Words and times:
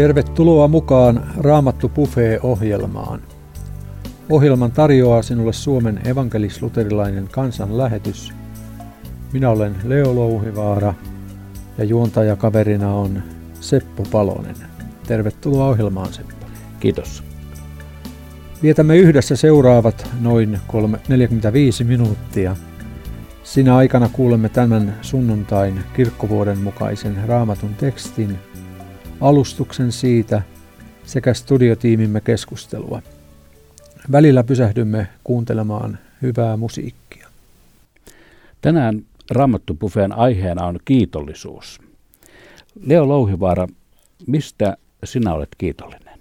Tervetuloa 0.00 0.68
mukaan 0.68 1.30
Raamattu 1.36 1.88
Buffet-ohjelmaan. 1.88 3.20
Ohjelman 4.30 4.72
tarjoaa 4.72 5.22
sinulle 5.22 5.52
Suomen 5.52 6.00
evankelis-luterilainen 6.04 7.28
kansanlähetys. 7.30 8.32
Minä 9.32 9.50
olen 9.50 9.76
Leo 9.84 10.14
Louhivaara 10.14 10.94
ja 11.78 11.84
juontajakaverina 11.84 12.94
on 12.94 13.22
Seppo 13.60 14.02
Palonen. 14.12 14.56
Tervetuloa 15.06 15.68
ohjelmaan 15.68 16.12
Seppo. 16.12 16.46
Kiitos. 16.80 17.24
Vietämme 18.62 18.96
yhdessä 18.96 19.36
seuraavat 19.36 20.10
noin 20.20 20.58
45 21.08 21.84
minuuttia. 21.84 22.56
Sinä 23.42 23.76
aikana 23.76 24.08
kuulemme 24.12 24.48
tämän 24.48 24.96
sunnuntain 25.02 25.80
kirkkovuoden 25.96 26.58
mukaisen 26.58 27.16
raamatun 27.26 27.74
tekstin, 27.74 28.38
alustuksen 29.20 29.92
siitä 29.92 30.42
sekä 31.04 31.34
studiotiimimme 31.34 32.20
keskustelua. 32.20 33.02
Välillä 34.12 34.44
pysähdymme 34.44 35.08
kuuntelemaan 35.24 35.98
hyvää 36.22 36.56
musiikkia. 36.56 37.28
Tänään 38.60 39.02
Raamattu-bufeen 39.30 40.12
aiheena 40.12 40.66
on 40.66 40.78
kiitollisuus. 40.84 41.80
Leo 42.86 43.08
Louhivaara, 43.08 43.66
mistä 44.26 44.76
sinä 45.04 45.34
olet 45.34 45.48
kiitollinen? 45.58 46.18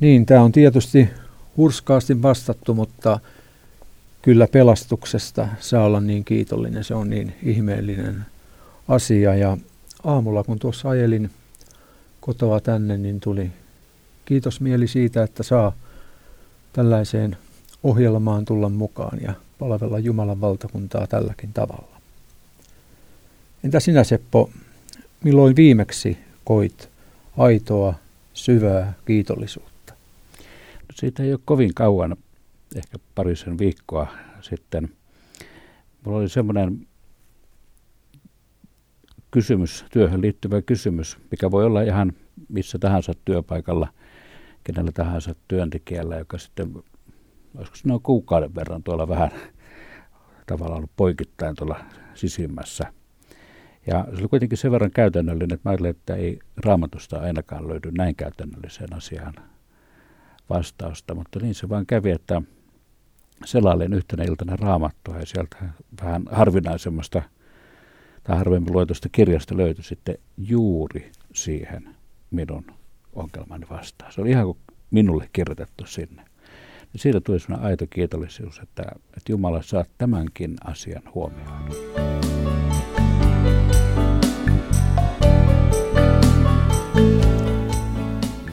Niin, 0.00 0.26
tämä 0.26 0.42
on 0.42 0.52
tietysti 0.52 1.08
hurskaasti 1.56 2.22
vastattu, 2.22 2.74
mutta 2.74 3.20
kyllä 4.22 4.46
pelastuksesta 4.46 5.48
saa 5.60 5.84
olla 5.84 6.00
niin 6.00 6.24
kiitollinen. 6.24 6.84
Se 6.84 6.94
on 6.94 7.10
niin 7.10 7.34
ihmeellinen 7.42 8.26
asia. 8.88 9.34
Ja 9.34 9.56
aamulla, 10.04 10.44
kun 10.44 10.58
tuossa 10.58 10.88
ajelin 10.88 11.30
kotoa 12.20 12.60
tänne, 12.60 12.96
niin 12.96 13.20
tuli 13.20 13.50
kiitos 14.24 14.60
mieli 14.60 14.88
siitä, 14.88 15.22
että 15.22 15.42
saa 15.42 15.72
tällaiseen 16.72 17.36
ohjelmaan 17.82 18.44
tulla 18.44 18.68
mukaan 18.68 19.18
ja 19.22 19.34
palvella 19.58 19.98
Jumalan 19.98 20.40
valtakuntaa 20.40 21.06
tälläkin 21.06 21.52
tavalla. 21.52 22.00
Entä 23.64 23.80
sinä 23.80 24.04
Seppo, 24.04 24.50
milloin 25.24 25.56
viimeksi 25.56 26.18
koit 26.44 26.88
aitoa, 27.38 27.94
syvää 28.34 28.92
kiitollisuutta? 29.06 29.94
No 30.72 30.94
siitä 30.94 31.22
ei 31.22 31.32
ole 31.32 31.40
kovin 31.44 31.74
kauan, 31.74 32.16
ehkä 32.76 32.98
parisen 33.14 33.58
viikkoa 33.58 34.06
sitten. 34.40 34.88
Mulla 36.04 36.18
oli 36.18 36.28
semmoinen 36.28 36.87
kysymys, 39.30 39.84
työhön 39.90 40.20
liittyvä 40.20 40.62
kysymys, 40.62 41.18
mikä 41.30 41.50
voi 41.50 41.64
olla 41.64 41.82
ihan 41.82 42.12
missä 42.48 42.78
tahansa 42.78 43.12
työpaikalla, 43.24 43.88
kenellä 44.64 44.92
tahansa 44.92 45.34
työntekijällä, 45.48 46.16
joka 46.16 46.38
sitten, 46.38 46.74
olisiko 47.56 47.76
sanoa 47.76 47.98
kuukauden 47.98 48.54
verran 48.54 48.82
tuolla 48.82 49.08
vähän 49.08 49.30
tavallaan 50.46 50.76
ollut 50.76 50.96
poikittain 50.96 51.54
tuolla 51.56 51.80
sisimmässä. 52.14 52.92
Ja 53.86 54.06
se 54.14 54.20
oli 54.20 54.28
kuitenkin 54.28 54.58
sen 54.58 54.72
verran 54.72 54.90
käytännöllinen, 54.90 55.54
että 55.54 55.68
mä 55.68 55.70
ajattelin, 55.70 55.90
että 55.90 56.14
ei 56.14 56.38
raamatusta 56.56 57.18
ainakaan 57.18 57.68
löydy 57.68 57.90
näin 57.92 58.16
käytännölliseen 58.16 58.94
asiaan 58.94 59.34
vastausta, 60.50 61.14
mutta 61.14 61.38
niin 61.42 61.54
se 61.54 61.68
vaan 61.68 61.86
kävi, 61.86 62.10
että 62.10 62.42
selailin 63.44 63.92
yhtenä 63.92 64.24
iltana 64.24 64.56
raamattua 64.56 65.18
ja 65.18 65.26
sieltä 65.26 65.56
vähän 66.02 66.22
harvinaisemmasta 66.30 67.22
tai 68.28 68.36
harvemmin 68.36 68.72
luetusta 68.72 69.08
kirjasta 69.12 69.56
löytyi 69.56 69.84
sitten 69.84 70.18
juuri 70.36 71.10
siihen 71.34 71.88
minun 72.30 72.64
ongelmani 73.12 73.66
vastaan. 73.70 74.12
Se 74.12 74.20
oli 74.20 74.30
ihan 74.30 74.44
kuin 74.44 74.58
minulle 74.90 75.28
kirjoitettu 75.32 75.86
sinne. 75.86 76.22
Ja 76.92 76.98
siitä 76.98 77.20
tuli 77.20 77.40
sellainen 77.40 77.66
aito 77.66 77.86
kiitollisuus, 77.90 78.58
että, 78.58 78.82
että 78.92 79.32
Jumala 79.32 79.62
saa 79.62 79.84
tämänkin 79.98 80.56
asian 80.64 81.02
huomioon. 81.14 81.68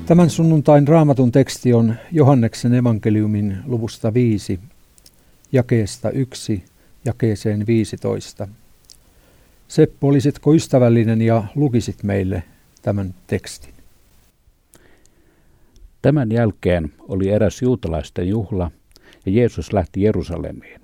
Tämän 0.05 0.29
sunnuntain 0.29 0.87
raamatun 0.87 1.31
teksti 1.31 1.73
on 1.73 1.95
Johanneksen 2.11 2.73
evankeliumin 2.73 3.57
luvusta 3.65 4.13
5, 4.13 4.59
jakeesta 5.51 6.09
1, 6.09 6.63
jakeeseen 7.05 7.67
15. 7.67 8.47
Seppo, 9.67 10.07
olisitko 10.07 10.53
ystävällinen 10.53 11.21
ja 11.21 11.43
lukisit 11.55 12.03
meille 12.03 12.43
tämän 12.81 13.15
tekstin? 13.27 13.73
Tämän 16.01 16.31
jälkeen 16.31 16.93
oli 16.99 17.29
eräs 17.29 17.61
juutalaisten 17.61 18.27
juhla 18.27 18.71
ja 19.25 19.31
Jeesus 19.31 19.73
lähti 19.73 20.01
Jerusalemiin. 20.01 20.81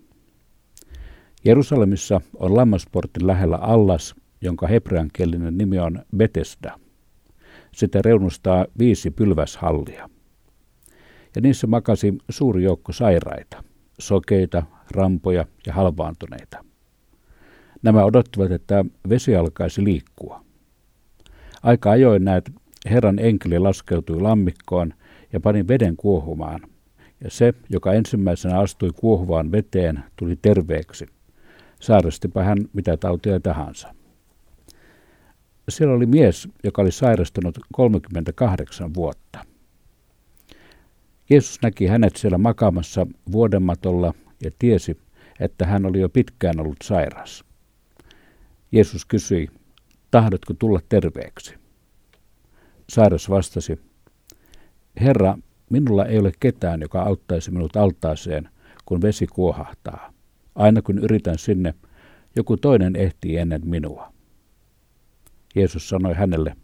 Jerusalemissa 1.46 2.22
on 2.36 2.56
lammasportin 2.56 3.28
lähellä 3.28 3.58
allas, 3.58 4.16
jonka 4.42 4.68
hebreankielinen 4.68 5.58
nimi 5.58 5.80
on 5.80 6.06
Betesda. 6.18 6.80
Sitä 7.72 8.02
reunustaa 8.02 8.66
viisi 8.80 9.12
pylväshallia. 9.12 10.10
Ja 11.36 11.42
niissä 11.42 11.68
makasi 11.68 12.14
suuri 12.30 12.64
joukko 12.64 12.92
sairaita, 12.92 13.64
sokeita, 14.00 14.64
rampoja 14.92 15.46
ja 15.68 15.74
halvaantuneita. 15.74 16.71
Nämä 17.84 18.04
odottivat, 18.04 18.52
että 18.52 18.86
vesi 19.10 19.36
alkaisi 19.36 19.84
liikkua. 19.84 20.46
Aika 21.64 21.92
ajoin 21.92 22.26
näet 22.26 22.52
Herran 22.90 23.20
enkeli 23.20 23.60
laskeutui 23.60 24.22
lammikkoon 24.22 24.94
ja 25.34 25.40
pani 25.40 25.68
veden 25.68 25.98
kuohumaan. 25.98 26.62
Ja 27.24 27.30
se, 27.30 27.54
joka 27.70 27.94
ensimmäisenä 27.94 28.60
astui 28.60 28.90
kuohuvaan 28.96 29.52
veteen, 29.52 30.04
tuli 30.16 30.36
terveeksi. 30.42 31.06
Sairastipa 31.80 32.44
hän 32.44 32.58
mitä 32.74 32.98
tautia 32.98 33.40
tahansa. 33.40 33.96
Siellä 35.70 35.96
oli 35.96 36.06
mies, 36.06 36.48
joka 36.64 36.82
oli 36.82 36.92
sairastunut 36.92 37.60
38 37.74 38.94
vuotta. 38.94 39.46
Jeesus 41.30 41.62
näki 41.62 41.88
hänet 41.88 42.16
siellä 42.16 42.38
makaamassa 42.38 43.08
vuodematolla 43.32 44.14
ja 44.44 44.52
tiesi, 44.60 44.98
että 45.40 45.66
hän 45.66 45.86
oli 45.86 46.00
jo 46.00 46.10
pitkään 46.10 46.60
ollut 46.60 46.78
sairas. 46.84 47.44
Jeesus 48.72 49.06
kysyi, 49.06 49.48
tahdotko 50.12 50.54
tulla 50.54 50.80
terveeksi? 50.90 51.56
Sairas 52.90 53.30
vastasi, 53.30 53.80
Herra, 55.02 55.38
minulla 55.70 56.06
ei 56.06 56.18
ole 56.18 56.32
ketään, 56.40 56.82
joka 56.82 57.02
auttaisi 57.02 57.52
minut 57.52 57.76
altaaseen, 57.76 58.50
kun 58.86 59.02
vesi 59.02 59.28
kuohahtaa. 59.28 60.14
Aina 60.56 60.82
kun 60.82 61.00
yritän 61.00 61.38
sinne, 61.38 61.74
joku 62.36 62.58
toinen 62.58 62.96
ehtii 62.96 63.38
ennen 63.38 63.62
minua. 63.66 64.14
Jeesus 65.56 65.90
sanoi 65.90 66.14
hänelle, 66.14 66.56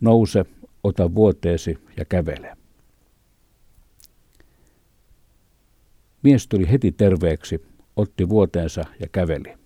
nouse, 0.00 0.44
ota 0.84 1.14
vuoteesi 1.14 1.78
ja 1.96 2.04
kävele. 2.04 2.56
Mies 6.22 6.46
tuli 6.46 6.70
heti 6.70 6.92
terveeksi, 6.92 7.66
otti 7.96 8.28
vuoteensa 8.28 8.84
ja 9.00 9.06
käveli. 9.12 9.59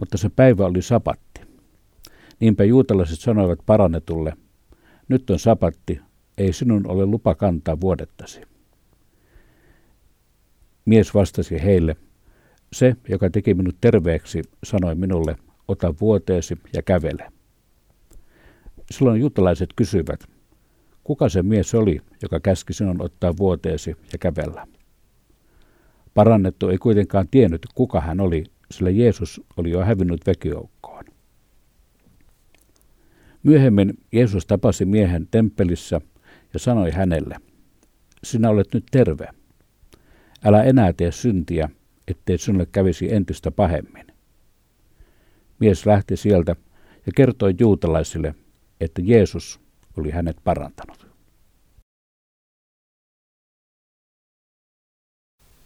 Mutta 0.00 0.18
se 0.18 0.28
päivä 0.28 0.66
oli 0.66 0.82
sapatti. 0.82 1.40
Niinpä 2.40 2.64
juutalaiset 2.64 3.20
sanoivat 3.20 3.58
parannetulle, 3.66 4.32
nyt 5.08 5.30
on 5.30 5.38
sapatti, 5.38 6.00
ei 6.38 6.52
sinun 6.52 6.90
ole 6.90 7.06
lupa 7.06 7.34
kantaa 7.34 7.80
vuodettasi. 7.80 8.40
Mies 10.84 11.14
vastasi 11.14 11.62
heille, 11.62 11.96
se, 12.72 12.96
joka 13.08 13.30
teki 13.30 13.54
minut 13.54 13.76
terveeksi, 13.80 14.42
sanoi 14.64 14.94
minulle, 14.94 15.36
ota 15.68 15.94
vuoteesi 16.00 16.58
ja 16.72 16.82
kävele. 16.82 17.32
Silloin 18.90 19.20
juutalaiset 19.20 19.70
kysyivät, 19.76 20.24
kuka 21.04 21.28
se 21.28 21.42
mies 21.42 21.74
oli, 21.74 22.00
joka 22.22 22.40
käski 22.40 22.72
sinun 22.72 23.02
ottaa 23.02 23.36
vuoteesi 23.36 23.96
ja 24.12 24.18
kävellä. 24.18 24.66
Parannettu 26.14 26.68
ei 26.68 26.78
kuitenkaan 26.78 27.28
tiennyt, 27.30 27.66
kuka 27.74 28.00
hän 28.00 28.20
oli, 28.20 28.44
sillä 28.70 28.90
Jeesus 28.90 29.40
oli 29.56 29.70
jo 29.70 29.84
hävinnyt 29.84 30.26
väkijoukkoon. 30.26 31.04
Myöhemmin 33.42 33.94
Jeesus 34.12 34.46
tapasi 34.46 34.84
miehen 34.84 35.28
temppelissä 35.30 36.00
ja 36.52 36.58
sanoi 36.58 36.90
hänelle, 36.90 37.36
sinä 38.24 38.50
olet 38.50 38.74
nyt 38.74 38.84
terve. 38.90 39.28
Älä 40.44 40.62
enää 40.62 40.92
tee 40.92 41.12
syntiä, 41.12 41.68
ettei 42.08 42.38
sinulle 42.38 42.66
kävisi 42.72 43.14
entistä 43.14 43.50
pahemmin. 43.50 44.06
Mies 45.58 45.86
lähti 45.86 46.16
sieltä 46.16 46.56
ja 47.06 47.12
kertoi 47.16 47.54
juutalaisille, 47.60 48.34
että 48.80 49.02
Jeesus 49.04 49.60
oli 49.96 50.10
hänet 50.10 50.36
parantanut. 50.44 51.09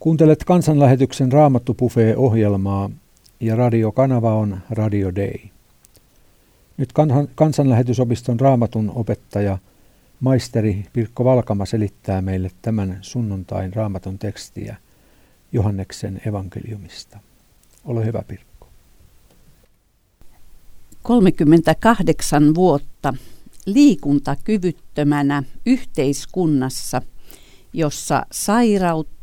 Kuuntelet 0.05 0.45
kansanlähetyksen 0.45 1.33
Raamattu 1.33 1.77
ohjelmaa 2.17 2.91
ja 3.41 3.57
radiokanava 3.57 4.35
on 4.35 4.61
Radio 4.71 5.15
Day. 5.15 5.35
Nyt 6.77 6.93
kansanlähetysopiston 7.35 8.41
raamatun 8.41 8.93
opettaja 8.95 9.59
maisteri 10.21 10.87
Pirkko 10.93 11.25
Valkama 11.25 11.67
selittää 11.67 12.23
meille 12.23 12.51
tämän 12.63 12.99
sunnuntain 13.01 13.73
raamatun 13.75 14.19
tekstiä 14.19 14.77
Johanneksen 15.53 16.21
evankeliumista. 16.27 17.19
Ole 17.85 18.05
hyvä 18.05 18.23
Pirkko. 18.29 18.69
38 21.03 22.55
vuotta 22.55 23.15
liikuntakyvyttömänä 23.67 25.43
yhteiskunnassa, 25.67 27.03
jossa 27.73 28.27
sairautta, 28.33 29.15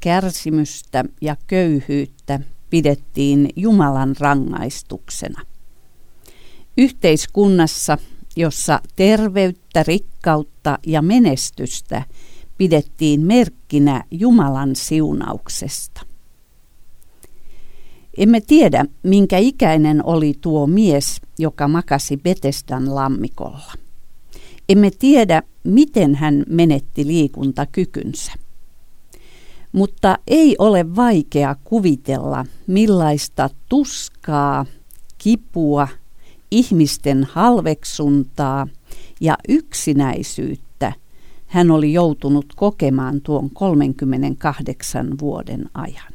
kärsimystä 0.00 1.04
ja 1.20 1.36
köyhyyttä 1.46 2.40
pidettiin 2.70 3.50
Jumalan 3.56 4.16
rangaistuksena. 4.20 5.42
Yhteiskunnassa, 6.78 7.98
jossa 8.36 8.80
terveyttä, 8.96 9.82
rikkautta 9.82 10.78
ja 10.86 11.02
menestystä 11.02 12.02
pidettiin 12.58 13.20
merkkinä 13.20 14.04
Jumalan 14.10 14.76
siunauksesta. 14.76 16.00
Emme 18.16 18.40
tiedä, 18.40 18.84
minkä 19.02 19.38
ikäinen 19.38 20.06
oli 20.06 20.34
tuo 20.40 20.66
mies, 20.66 21.20
joka 21.38 21.68
makasi 21.68 22.16
Betesdan 22.16 22.94
lammikolla. 22.94 23.72
Emme 24.68 24.90
tiedä, 24.90 25.42
miten 25.64 26.14
hän 26.14 26.44
menetti 26.48 27.06
liikuntakykynsä. 27.06 28.32
Mutta 29.72 30.18
ei 30.26 30.56
ole 30.58 30.96
vaikea 30.96 31.56
kuvitella, 31.64 32.46
millaista 32.66 33.50
tuskaa, 33.68 34.66
kipua, 35.18 35.88
ihmisten 36.50 37.24
halveksuntaa 37.24 38.66
ja 39.20 39.38
yksinäisyyttä 39.48 40.70
hän 41.50 41.70
oli 41.70 41.92
joutunut 41.92 42.46
kokemaan 42.56 43.20
tuon 43.20 43.50
38 43.50 45.18
vuoden 45.20 45.70
ajan. 45.74 46.12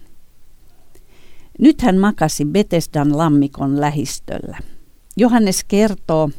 Nyt 1.59 1.81
hän 1.81 1.97
makasi 1.97 2.45
Betesdan 2.45 3.17
lammikon 3.17 3.81
lähistöllä. 3.81 4.57
Johannes 5.17 5.63
kertoo, 5.63 6.29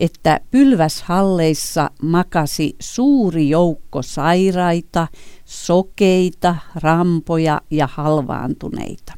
että 0.00 0.40
pylväshalleissa 0.50 1.90
makasi 2.02 2.76
suuri 2.80 3.48
joukko 3.48 4.02
sairaita, 4.02 5.08
sokeita, 5.44 6.56
rampoja 6.74 7.60
ja 7.70 7.86
halvaantuneita. 7.86 9.12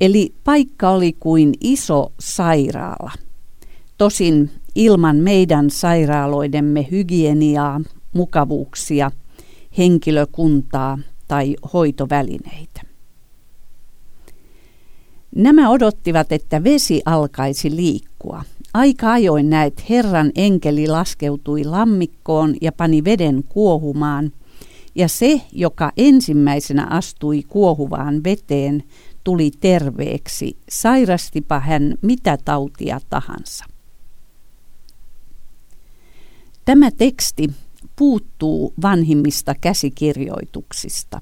Eli 0.00 0.34
paikka 0.44 0.90
oli 0.90 1.12
kuin 1.20 1.54
iso 1.60 2.12
sairaala. 2.20 3.12
Tosin 3.98 4.50
ilman 4.74 5.16
meidän 5.16 5.70
sairaaloidemme 5.70 6.86
hygieniaa, 6.90 7.80
mukavuuksia, 8.12 9.10
henkilökuntaa 9.78 10.98
tai 11.28 11.56
hoitovälineitä. 11.72 12.80
Nämä 15.34 15.70
odottivat, 15.70 16.32
että 16.32 16.64
vesi 16.64 17.02
alkaisi 17.04 17.76
liikkua. 17.76 18.44
Aika 18.78 19.12
ajoin 19.12 19.50
näet 19.50 19.88
Herran 19.90 20.30
enkeli 20.34 20.86
laskeutui 20.86 21.64
lammikkoon 21.64 22.54
ja 22.60 22.72
pani 22.72 23.04
veden 23.04 23.44
kuohumaan, 23.48 24.32
ja 24.94 25.08
se, 25.08 25.40
joka 25.52 25.92
ensimmäisenä 25.96 26.86
astui 26.90 27.42
kuohuvaan 27.42 28.24
veteen, 28.24 28.82
tuli 29.24 29.50
terveeksi, 29.60 30.56
sairastipa 30.68 31.60
hän 31.60 31.94
mitä 32.02 32.38
tautia 32.44 33.00
tahansa. 33.10 33.64
Tämä 36.64 36.90
teksti 36.90 37.50
puuttuu 37.96 38.74
vanhimmista 38.82 39.54
käsikirjoituksista. 39.60 41.20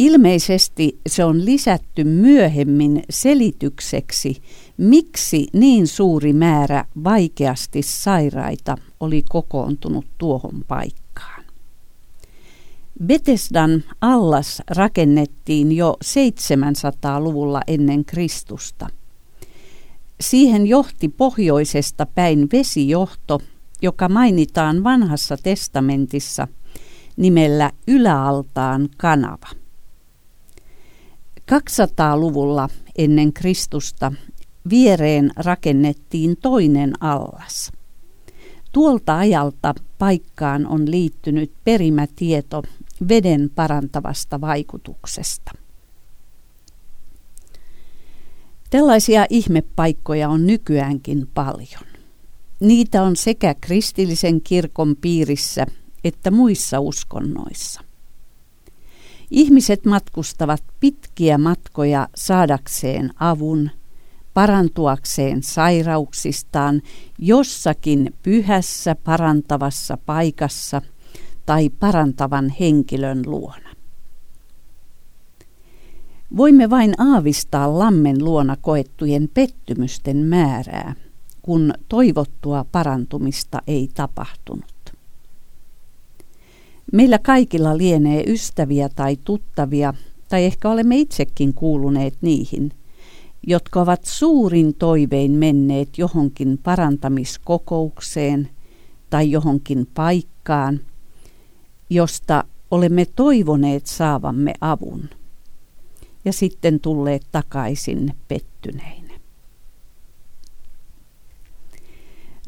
Ilmeisesti 0.00 0.98
se 1.06 1.24
on 1.24 1.44
lisätty 1.44 2.04
myöhemmin 2.04 3.02
selitykseksi, 3.10 4.42
miksi 4.76 5.46
niin 5.52 5.86
suuri 5.86 6.32
määrä 6.32 6.84
vaikeasti 7.04 7.82
sairaita 7.82 8.76
oli 9.00 9.22
kokoontunut 9.28 10.06
tuohon 10.18 10.64
paikkaan. 10.68 11.44
Betesdan 13.06 13.84
allas 14.00 14.62
rakennettiin 14.70 15.72
jo 15.72 15.96
700-luvulla 16.04 17.60
ennen 17.66 18.04
Kristusta. 18.04 18.86
Siihen 20.20 20.66
johti 20.66 21.08
pohjoisesta 21.08 22.06
päin 22.06 22.48
vesijohto, 22.52 23.40
joka 23.82 24.08
mainitaan 24.08 24.84
vanhassa 24.84 25.36
testamentissa 25.36 26.48
nimellä 27.16 27.70
yläaltaan 27.88 28.88
kanava. 28.96 29.59
200-luvulla 31.50 32.68
ennen 32.98 33.32
Kristusta 33.32 34.12
viereen 34.70 35.30
rakennettiin 35.36 36.36
toinen 36.36 36.92
allas. 37.02 37.72
Tuolta 38.72 39.18
ajalta 39.18 39.74
paikkaan 39.98 40.66
on 40.66 40.90
liittynyt 40.90 41.52
perimätieto 41.64 42.62
veden 43.08 43.50
parantavasta 43.54 44.40
vaikutuksesta. 44.40 45.52
Tällaisia 48.70 49.26
ihmepaikkoja 49.30 50.28
on 50.28 50.46
nykyäänkin 50.46 51.28
paljon. 51.34 51.90
Niitä 52.60 53.02
on 53.02 53.16
sekä 53.16 53.54
kristillisen 53.60 54.40
kirkon 54.40 54.96
piirissä 54.96 55.66
että 56.04 56.30
muissa 56.30 56.80
uskonnoissa. 56.80 57.89
Ihmiset 59.30 59.84
matkustavat 59.84 60.64
pitkiä 60.80 61.38
matkoja 61.38 62.08
saadakseen 62.14 63.10
avun, 63.20 63.70
parantuakseen 64.34 65.42
sairauksistaan 65.42 66.82
jossakin 67.18 68.14
pyhässä 68.22 68.94
parantavassa 68.94 69.96
paikassa 70.06 70.82
tai 71.46 71.70
parantavan 71.70 72.54
henkilön 72.60 73.22
luona. 73.26 73.70
Voimme 76.36 76.70
vain 76.70 76.94
aavistaa 76.98 77.78
lammen 77.78 78.24
luona 78.24 78.56
koettujen 78.56 79.28
pettymysten 79.34 80.16
määrää, 80.16 80.94
kun 81.42 81.74
toivottua 81.88 82.64
parantumista 82.72 83.62
ei 83.66 83.88
tapahtunut. 83.94 84.69
Meillä 86.92 87.18
kaikilla 87.18 87.76
lienee 87.76 88.24
ystäviä 88.26 88.88
tai 88.88 89.16
tuttavia, 89.24 89.94
tai 90.28 90.44
ehkä 90.44 90.70
olemme 90.70 90.96
itsekin 90.96 91.54
kuuluneet 91.54 92.14
niihin, 92.20 92.72
jotka 93.46 93.80
ovat 93.80 94.04
suurin 94.04 94.74
toivein 94.74 95.32
menneet 95.32 95.98
johonkin 95.98 96.58
parantamiskokoukseen 96.62 98.50
tai 99.10 99.30
johonkin 99.30 99.86
paikkaan, 99.94 100.80
josta 101.90 102.44
olemme 102.70 103.06
toivoneet 103.16 103.86
saavamme 103.86 104.54
avun 104.60 105.10
ja 106.24 106.32
sitten 106.32 106.80
tulleet 106.80 107.26
takaisin 107.32 108.12
pettyneinä. 108.28 109.14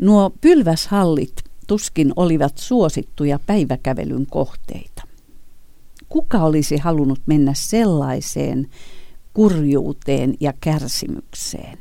Nuo 0.01 0.33
pylväshallit 0.41 1.51
tuskin 1.73 2.12
olivat 2.17 2.59
suosittuja 2.59 3.38
päiväkävelyn 3.47 4.26
kohteita. 4.26 5.02
Kuka 6.09 6.38
olisi 6.38 6.76
halunnut 6.76 7.21
mennä 7.26 7.55
sellaiseen 7.55 8.69
kurjuuteen 9.35 10.35
ja 10.41 10.52
kärsimykseen? 10.61 11.79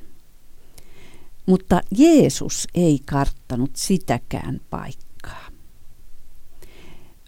Mutta 1.45 1.81
Jeesus 1.97 2.67
ei 2.73 2.99
karttanut 3.05 3.71
sitäkään 3.75 4.61
paikkaa. 4.69 5.47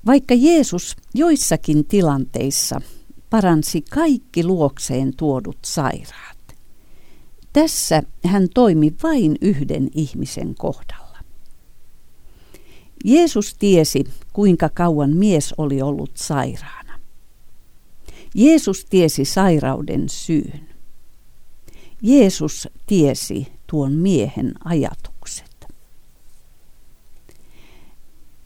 Vaikka 0.05 0.33
Jeesus 0.33 0.95
joissakin 1.13 1.85
tilanteissa 1.85 2.81
paransi 3.29 3.81
kaikki 3.81 4.43
luokseen 4.45 5.15
tuodut 5.17 5.57
sairaat, 5.65 6.55
tässä 7.53 8.03
hän 8.25 8.47
toimi 8.53 8.93
vain 9.03 9.35
yhden 9.41 9.89
ihmisen 9.95 10.55
kohdalla. 10.55 11.02
Jeesus 13.03 13.55
tiesi, 13.59 14.03
kuinka 14.33 14.69
kauan 14.69 15.09
mies 15.09 15.53
oli 15.57 15.81
ollut 15.81 16.11
sairaana. 16.15 16.99
Jeesus 18.35 18.85
tiesi 18.85 19.25
sairauden 19.25 20.09
syyn. 20.09 20.69
Jeesus 22.01 22.67
tiesi 22.87 23.47
tuon 23.67 23.93
miehen 23.93 24.53
ajatukset. 24.65 25.67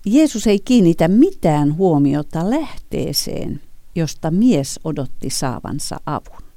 Jeesus 0.05 0.47
ei 0.47 0.59
kiinnitä 0.59 1.07
mitään 1.07 1.77
huomiota 1.77 2.49
lähteeseen, 2.49 3.61
josta 3.95 4.31
mies 4.31 4.79
odotti 4.83 5.29
saavansa 5.29 5.99
avun. 6.05 6.47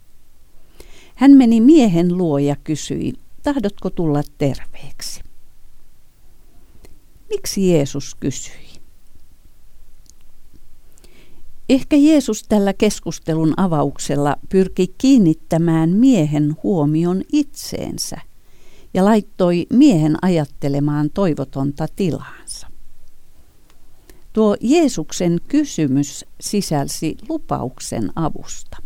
Hän 1.15 1.31
meni 1.31 1.61
miehen 1.61 2.17
luo 2.19 2.39
ja 2.39 2.57
kysyi, 2.57 3.13
tahdotko 3.43 3.91
tulla 3.91 4.23
terveeksi? 4.39 5.30
Miksi 7.31 7.73
Jeesus 7.73 8.15
kysyi? 8.15 8.71
Ehkä 11.69 11.97
Jeesus 11.97 12.43
tällä 12.43 12.73
keskustelun 12.73 13.55
avauksella 13.57 14.37
pyrki 14.49 14.95
kiinnittämään 14.99 15.91
miehen 15.91 16.57
huomion 16.63 17.23
itseensä 17.33 18.17
ja 18.95 19.05
laittoi 19.05 19.67
miehen 19.73 20.17
ajattelemaan 20.23 21.11
toivotonta 21.11 21.87
tilaansa. 21.97 22.67
Tuo 24.33 24.57
Jeesuksen 24.61 25.39
kysymys 25.49 26.25
sisälsi 26.41 27.17
lupauksen 27.29 28.11
avusta. 28.17 28.77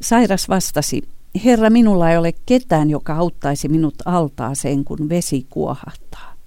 Sairas 0.00 0.48
vastasi, 0.48 1.02
Herra, 1.44 1.70
minulla 1.70 2.10
ei 2.10 2.16
ole 2.16 2.32
ketään, 2.46 2.90
joka 2.90 3.14
auttaisi 3.14 3.68
minut 3.68 3.94
altaaseen, 4.04 4.84
kun 4.84 5.08
vesi 5.08 5.46
kuohahtaa. 5.50 6.37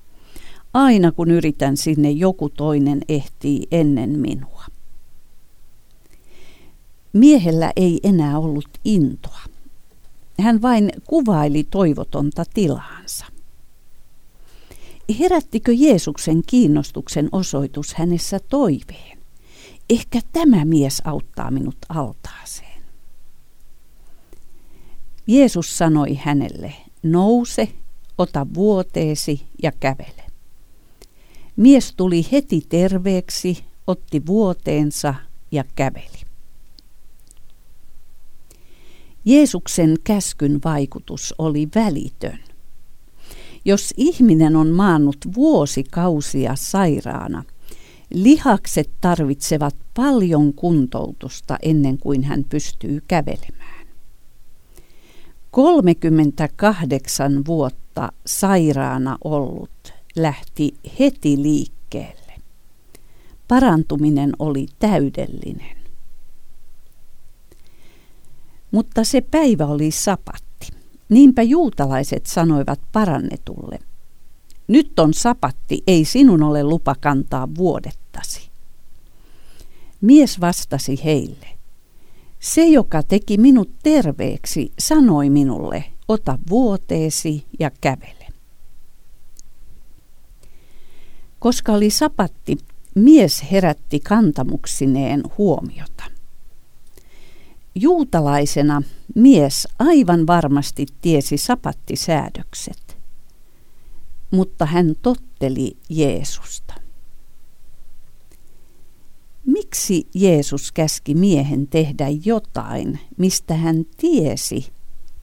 Aina 0.73 1.11
kun 1.11 1.31
yritän 1.31 1.77
sinne, 1.77 2.11
joku 2.11 2.49
toinen 2.49 3.01
ehtii 3.09 3.67
ennen 3.71 4.09
minua. 4.19 4.65
Miehellä 7.13 7.71
ei 7.75 7.99
enää 8.03 8.39
ollut 8.39 8.69
intoa. 8.85 9.41
Hän 10.39 10.61
vain 10.61 10.91
kuvaili 11.07 11.63
toivotonta 11.63 12.43
tilaansa. 12.53 13.25
Herättikö 15.19 15.73
Jeesuksen 15.73 16.41
kiinnostuksen 16.47 17.29
osoitus 17.31 17.93
hänessä 17.93 18.39
toiveen? 18.49 19.17
Ehkä 19.89 20.21
tämä 20.33 20.65
mies 20.65 21.01
auttaa 21.05 21.51
minut 21.51 21.77
altaaseen. 21.89 22.81
Jeesus 25.27 25.77
sanoi 25.77 26.15
hänelle, 26.15 26.73
nouse, 27.03 27.67
ota 28.17 28.47
vuoteesi 28.53 29.47
ja 29.63 29.71
kävele. 29.79 30.30
Mies 31.55 31.93
tuli 31.97 32.25
heti 32.31 32.61
terveeksi, 32.69 33.63
otti 33.87 34.25
vuoteensa 34.25 35.13
ja 35.51 35.63
käveli. 35.75 36.21
Jeesuksen 39.25 39.95
käskyn 40.03 40.59
vaikutus 40.65 41.35
oli 41.37 41.67
välitön. 41.75 42.39
Jos 43.65 43.93
ihminen 43.97 44.55
on 44.55 44.67
maannut 44.67 45.17
vuosikausia 45.35 46.55
sairaana, 46.55 47.43
lihakset 48.13 48.89
tarvitsevat 49.01 49.75
paljon 49.93 50.53
kuntoutusta 50.53 51.57
ennen 51.61 51.97
kuin 51.97 52.23
hän 52.23 52.45
pystyy 52.49 53.01
kävelemään. 53.07 53.87
38 55.51 57.45
vuotta 57.45 58.11
sairaana 58.25 59.17
ollut 59.23 59.90
lähti 60.15 60.73
heti 60.99 61.41
liikkeelle. 61.41 62.33
Parantuminen 63.47 64.33
oli 64.39 64.65
täydellinen. 64.79 65.77
Mutta 68.71 69.03
se 69.03 69.21
päivä 69.21 69.65
oli 69.65 69.91
sapatti. 69.91 70.67
Niinpä 71.09 71.41
juutalaiset 71.41 72.25
sanoivat 72.25 72.79
parannetulle, 72.91 73.79
nyt 74.67 74.99
on 74.99 75.13
sapatti, 75.13 75.83
ei 75.87 76.05
sinun 76.05 76.43
ole 76.43 76.63
lupa 76.63 76.95
kantaa 76.99 77.47
vuodettasi. 77.57 78.49
Mies 80.01 80.41
vastasi 80.41 81.01
heille, 81.03 81.47
se 82.39 82.65
joka 82.67 83.03
teki 83.03 83.37
minut 83.37 83.69
terveeksi, 83.83 84.71
sanoi 84.79 85.29
minulle, 85.29 85.83
ota 86.07 86.39
vuoteesi 86.49 87.45
ja 87.59 87.71
kävele. 87.81 88.20
Koska 91.41 91.73
oli 91.73 91.89
sapatti, 91.89 92.57
mies 92.95 93.43
herätti 93.51 93.99
kantamuksineen 93.99 95.23
huomiota. 95.37 96.03
Juutalaisena 97.75 98.81
mies 99.15 99.67
aivan 99.79 100.27
varmasti 100.27 100.85
tiesi 101.01 101.37
sapattisäädökset, 101.37 102.97
mutta 104.31 104.65
hän 104.65 104.95
totteli 105.01 105.77
Jeesusta. 105.89 106.73
Miksi 109.45 110.07
Jeesus 110.15 110.71
käski 110.71 111.15
miehen 111.15 111.67
tehdä 111.67 112.07
jotain, 112.25 112.99
mistä 113.17 113.55
hän 113.55 113.85
tiesi, 113.97 114.73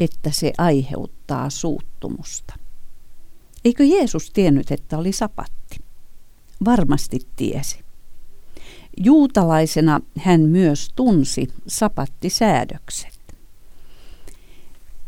että 0.01 0.31
se 0.33 0.53
aiheuttaa 0.59 1.51
suuttumusta? 1.51 2.55
Eikö 3.65 3.85
Jeesus 3.85 4.31
tiennyt, 4.31 4.71
että 4.71 4.99
oli 4.99 5.13
sapatti? 5.13 5.58
Varmasti 6.65 7.19
tiesi. 7.37 7.79
Juutalaisena 8.97 10.01
hän 10.19 10.41
myös 10.41 10.89
tunsi 10.97 11.49
sapattisäädökset. 11.67 13.19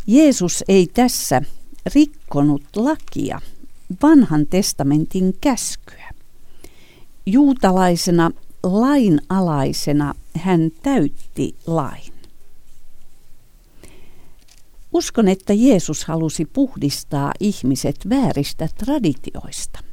Jeesus 0.06 0.64
ei 0.68 0.86
tässä 0.86 1.42
rikkonut 1.94 2.62
lakia, 2.76 3.40
vanhan 4.02 4.46
testamentin 4.46 5.34
käskyä. 5.40 6.10
Juutalaisena 7.26 8.30
lainalaisena 8.62 10.14
hän 10.36 10.70
täytti 10.82 11.54
lain. 11.66 12.12
Uskon, 14.92 15.28
että 15.28 15.52
Jeesus 15.52 16.04
halusi 16.04 16.44
puhdistaa 16.44 17.32
ihmiset 17.40 17.96
vääristä 18.08 18.68
traditioista 18.78 19.89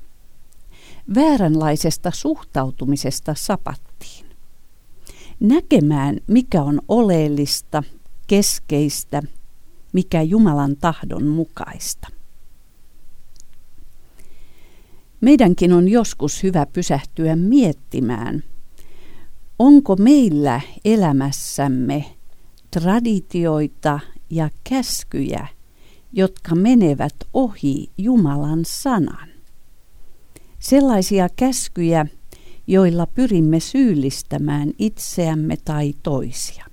vääränlaisesta 1.15 2.11
suhtautumisesta 2.11 3.35
sapattiin. 3.37 4.25
Näkemään, 5.39 6.17
mikä 6.27 6.63
on 6.63 6.81
oleellista, 6.87 7.83
keskeistä, 8.27 9.23
mikä 9.93 10.21
Jumalan 10.21 10.75
tahdon 10.81 11.27
mukaista. 11.27 12.07
Meidänkin 15.21 15.73
on 15.73 15.87
joskus 15.87 16.43
hyvä 16.43 16.65
pysähtyä 16.65 17.35
miettimään, 17.35 18.43
onko 19.59 19.95
meillä 19.95 20.61
elämässämme 20.85 22.05
traditioita 22.71 23.99
ja 24.29 24.49
käskyjä, 24.63 25.47
jotka 26.13 26.55
menevät 26.55 27.15
ohi 27.33 27.91
Jumalan 27.97 28.59
sanan 28.65 29.36
sellaisia 30.69 31.29
käskyjä, 31.35 32.05
joilla 32.67 33.07
pyrimme 33.07 33.59
syyllistämään 33.59 34.73
itseämme 34.79 35.57
tai 35.65 35.93
toisia. 36.03 36.65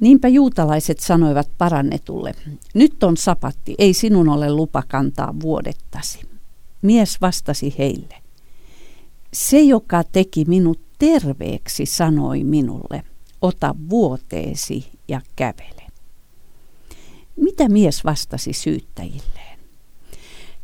Niinpä 0.00 0.28
juutalaiset 0.28 1.00
sanoivat 1.00 1.50
parannetulle, 1.58 2.34
nyt 2.74 3.02
on 3.02 3.16
sapatti, 3.16 3.74
ei 3.78 3.94
sinun 3.94 4.28
ole 4.28 4.52
lupa 4.52 4.82
kantaa 4.88 5.34
vuodettasi. 5.42 6.20
Mies 6.82 7.20
vastasi 7.20 7.74
heille, 7.78 8.14
se 9.32 9.60
joka 9.60 10.04
teki 10.04 10.44
minut 10.44 10.80
terveeksi 10.98 11.86
sanoi 11.86 12.44
minulle, 12.44 13.02
ota 13.42 13.74
vuoteesi 13.90 14.86
ja 15.08 15.20
kävele. 15.36 15.82
Mitä 17.36 17.68
mies 17.68 18.04
vastasi 18.04 18.52
syyttäjille? 18.52 19.49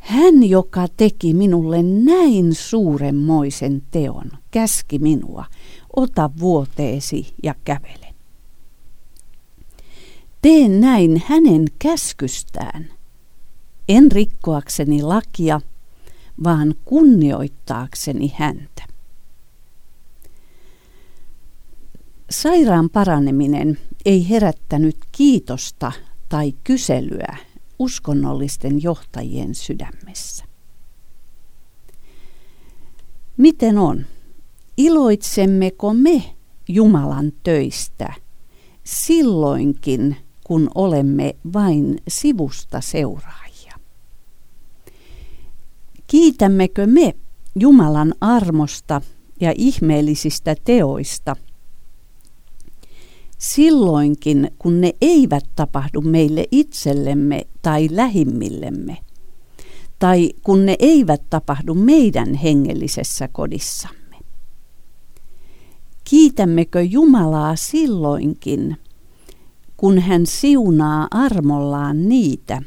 Hän, 0.07 0.43
joka 0.49 0.87
teki 0.97 1.35
minulle 1.35 1.83
näin 1.83 2.55
suuremmoisen 2.55 3.83
teon, 3.91 4.31
käski 4.51 4.99
minua, 4.99 5.45
ota 5.97 6.31
vuoteesi 6.39 7.35
ja 7.43 7.55
kävele. 7.65 8.15
Teen 10.43 10.81
näin 10.81 11.23
hänen 11.27 11.65
käskystään, 11.79 12.87
en 13.89 14.13
rikkoakseni 14.13 15.03
lakia, 15.03 15.61
vaan 16.45 16.75
kunnioittaakseni 16.85 18.33
häntä. 18.37 18.83
Sairaan 22.31 22.91
paraneminen 22.91 23.79
ei 24.05 24.29
herättänyt 24.29 24.97
kiitosta 25.13 25.93
tai 26.29 26.55
kyselyä 26.65 27.37
uskonnollisten 27.79 28.83
johtajien 28.83 29.55
sydämessä. 29.55 30.45
Miten 33.37 33.79
on? 33.79 34.07
Iloitsemmeko 34.77 35.95
me 35.95 36.23
Jumalan 36.69 37.33
töistä 37.43 38.15
silloinkin, 38.85 40.17
kun 40.45 40.71
olemme 40.75 41.37
vain 41.53 41.99
sivusta 42.09 42.81
seuraajia? 42.81 43.73
Kiitämmekö 46.07 46.87
me 46.87 47.15
Jumalan 47.61 48.15
armosta 48.21 49.01
ja 49.41 49.53
ihmeellisistä 49.57 50.57
teoista, 50.65 51.37
silloinkin, 53.39 54.51
kun 54.59 54.81
ne 54.81 54.93
eivät 55.01 55.45
tapahdu 55.57 56.01
meille 56.01 56.45
itsellemme 56.51 57.47
tai 57.63 57.89
lähimmillemme, 57.91 58.97
tai 59.99 60.33
kun 60.43 60.67
ne 60.67 60.77
eivät 60.79 61.23
tapahdu 61.31 61.75
meidän 61.75 62.35
hengellisessä 62.35 63.29
kodissamme. 63.29 64.17
Kiitämmekö 66.05 66.83
Jumalaa 66.83 67.57
silloinkin, 67.57 68.77
kun 69.77 69.99
hän 69.99 70.27
siunaa 70.27 71.09
armollaan 71.11 72.09
niitä, 72.09 72.63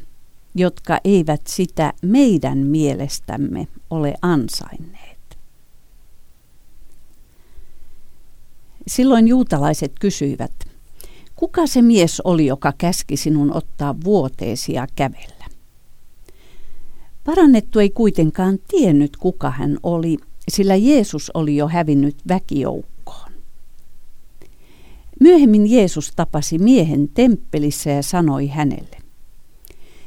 jotka 0.54 0.98
eivät 1.04 1.40
sitä 1.46 1.92
meidän 2.02 2.58
mielestämme 2.58 3.68
ole 3.90 4.14
ansainneet? 4.22 4.99
Silloin 8.90 9.28
juutalaiset 9.28 9.92
kysyivät, 10.00 10.52
kuka 11.36 11.66
se 11.66 11.82
mies 11.82 12.20
oli, 12.20 12.46
joka 12.46 12.72
käski 12.78 13.16
sinun 13.16 13.56
ottaa 13.56 13.94
vuoteesi 14.04 14.72
ja 14.72 14.86
kävellä? 14.96 15.46
Parannettu 17.24 17.78
ei 17.78 17.90
kuitenkaan 17.90 18.58
tiennyt, 18.68 19.16
kuka 19.16 19.50
hän 19.50 19.78
oli, 19.82 20.16
sillä 20.48 20.76
Jeesus 20.76 21.30
oli 21.34 21.56
jo 21.56 21.68
hävinnyt 21.68 22.16
väkijoukkoon. 22.28 23.32
Myöhemmin 25.20 25.70
Jeesus 25.70 26.12
tapasi 26.16 26.58
miehen 26.58 27.08
temppelissä 27.14 27.90
ja 27.90 28.02
sanoi 28.02 28.46
hänelle, 28.46 28.96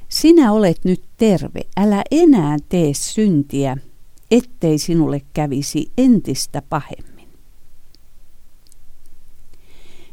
Sinä 0.10 0.52
olet 0.52 0.80
nyt 0.84 1.04
terve, 1.18 1.62
älä 1.78 2.04
enää 2.12 2.58
tee 2.70 2.92
syntiä, 2.94 3.78
ettei 4.32 4.78
sinulle 4.78 5.22
kävisi 5.34 5.92
entistä 5.98 6.62
pahemmin. 6.70 7.13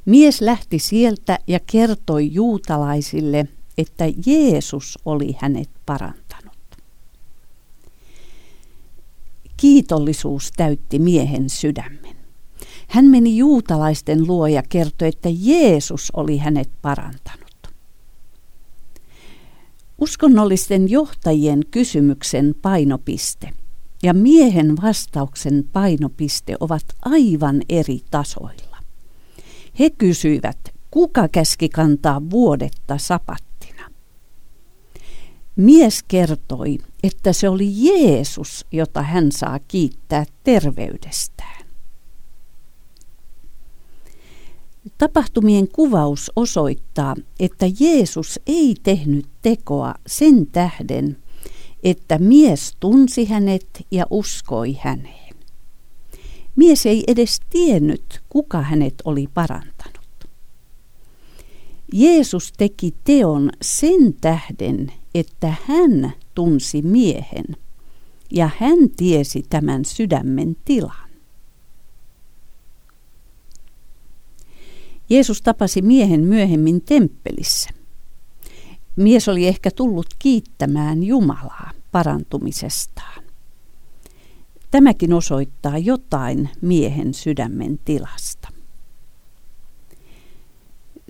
Mies 0.04 0.40
lähti 0.40 0.78
sieltä 0.78 1.38
ja 1.47 1.61
kertoi 1.66 2.33
juutalaisille, 2.33 3.49
että 3.78 4.04
Jeesus 4.26 4.99
oli 5.04 5.37
hänet 5.38 5.71
parantanut. 5.87 6.57
Kiitollisuus 9.57 10.50
täytti 10.57 10.99
miehen 10.99 11.50
sydämen. 11.50 12.16
Hän 12.88 13.04
meni 13.04 13.37
juutalaisten 13.37 14.26
luo 14.26 14.47
ja 14.47 14.62
kertoi, 14.69 15.09
että 15.09 15.28
Jeesus 15.33 16.11
oli 16.16 16.37
hänet 16.37 16.71
parantanut. 16.83 17.40
Uskonnollisten 19.99 20.90
johtajien 20.90 21.61
kysymyksen 21.71 22.54
painopiste 22.62 23.50
ja 24.02 24.14
miehen 24.14 24.76
vastauksen 24.83 25.64
painopiste 25.73 26.57
ovat 26.61 26.85
aivan 27.02 27.62
eri 27.69 28.00
tasoilla. 28.11 28.69
He 29.78 29.90
kysyivät, 29.90 30.58
kuka 30.90 31.28
käski 31.28 31.68
kantaa 31.68 32.20
vuodetta 32.30 32.98
sapattina. 32.98 33.90
Mies 35.56 36.02
kertoi, 36.08 36.78
että 37.02 37.32
se 37.32 37.48
oli 37.48 37.68
Jeesus, 37.74 38.66
jota 38.72 39.02
hän 39.02 39.32
saa 39.32 39.58
kiittää 39.68 40.24
terveydestään. 40.44 41.66
Tapahtumien 44.98 45.68
kuvaus 45.68 46.32
osoittaa, 46.36 47.16
että 47.40 47.66
Jeesus 47.80 48.40
ei 48.46 48.74
tehnyt 48.82 49.26
tekoa 49.42 49.94
sen 50.06 50.46
tähden, 50.46 51.16
että 51.82 52.18
mies 52.18 52.76
tunsi 52.80 53.24
hänet 53.24 53.87
ja 53.90 54.06
uskoi 54.11 54.78
häneen. 54.80 55.30
Mies 56.61 56.87
ei 56.87 57.05
edes 57.07 57.40
tiennyt, 57.51 58.20
kuka 58.29 58.62
hänet 58.62 58.94
oli 59.05 59.27
parantanut. 59.35 60.29
Jeesus 61.92 62.53
teki 62.57 62.94
teon 63.05 63.51
sen 63.62 64.14
tähden, 64.20 64.92
että 65.14 65.55
hän 65.66 66.12
tunsi 66.35 66.83
miehen 66.83 67.44
ja 68.31 68.51
hän 68.59 68.90
tiesi 68.96 69.44
tämän 69.51 69.85
sydämen 69.85 70.57
tilan. 70.64 71.11
Jeesus 75.11 75.42
tapasi 75.42 75.83
miehen 75.83 76.20
myöhemmin 76.20 76.81
temppelissä. 76.81 77.70
Mies 78.96 79.29
oli 79.29 79.46
ehkä 79.46 79.70
tullut 79.70 80.07
kiittämään 80.18 81.03
Jumalaa 81.03 81.70
parantumisestaan. 81.92 83.19
Tämäkin 84.70 85.12
osoittaa 85.12 85.78
jotain 85.78 86.48
miehen 86.61 87.14
sydämen 87.14 87.78
tilasta. 87.85 88.48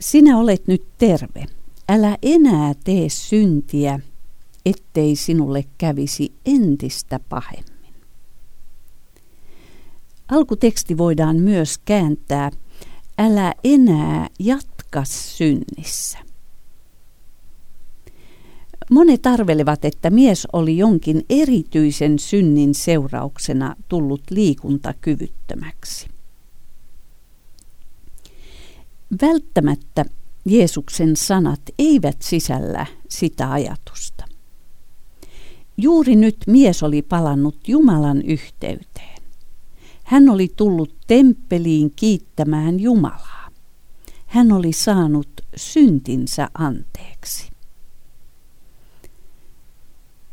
Sinä 0.00 0.38
olet 0.38 0.66
nyt 0.66 0.82
terve. 0.98 1.46
Älä 1.88 2.18
enää 2.22 2.74
tee 2.84 3.08
syntiä, 3.08 4.00
ettei 4.66 5.16
sinulle 5.16 5.64
kävisi 5.78 6.32
entistä 6.46 7.20
pahemmin. 7.28 7.94
Alkuteksti 10.28 10.98
voidaan 10.98 11.36
myös 11.36 11.78
kääntää, 11.84 12.50
älä 13.18 13.54
enää 13.64 14.28
jatka 14.38 15.04
synnissä. 15.04 16.29
Monet 18.90 19.26
arvelevat, 19.26 19.84
että 19.84 20.10
mies 20.10 20.46
oli 20.52 20.78
jonkin 20.78 21.24
erityisen 21.30 22.18
synnin 22.18 22.74
seurauksena 22.74 23.76
tullut 23.88 24.22
liikuntakyvyttömäksi. 24.30 26.08
Välttämättä 29.22 30.04
Jeesuksen 30.44 31.16
sanat 31.16 31.60
eivät 31.78 32.16
sisällä 32.22 32.86
sitä 33.08 33.52
ajatusta. 33.52 34.24
Juuri 35.76 36.16
nyt 36.16 36.36
mies 36.46 36.82
oli 36.82 37.02
palannut 37.02 37.68
Jumalan 37.68 38.22
yhteyteen. 38.22 39.22
Hän 40.04 40.28
oli 40.28 40.48
tullut 40.56 40.96
temppeliin 41.06 41.92
kiittämään 41.96 42.80
Jumalaa. 42.80 43.48
Hän 44.26 44.52
oli 44.52 44.72
saanut 44.72 45.28
syntinsä 45.56 46.48
anteeksi. 46.54 47.49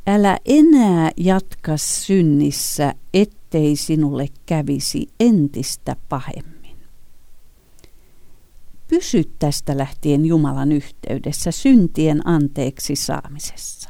Älä 0.09 0.37
enää 0.45 1.11
jatka 1.17 1.77
synnissä, 1.77 2.93
ettei 3.13 3.75
sinulle 3.75 4.27
kävisi 4.45 5.09
entistä 5.19 5.95
pahemmin. 6.09 6.77
Pysy 8.87 9.23
tästä 9.39 9.77
lähtien 9.77 10.25
Jumalan 10.25 10.71
yhteydessä 10.71 11.51
syntien 11.51 12.27
anteeksi 12.27 12.95
saamisessa. 12.95 13.89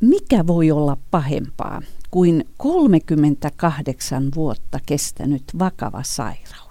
Mikä 0.00 0.46
voi 0.46 0.70
olla 0.70 0.96
pahempaa 1.10 1.82
kuin 2.10 2.44
38 2.56 4.28
vuotta 4.34 4.78
kestänyt 4.86 5.44
vakava 5.58 6.02
sairaus? 6.02 6.67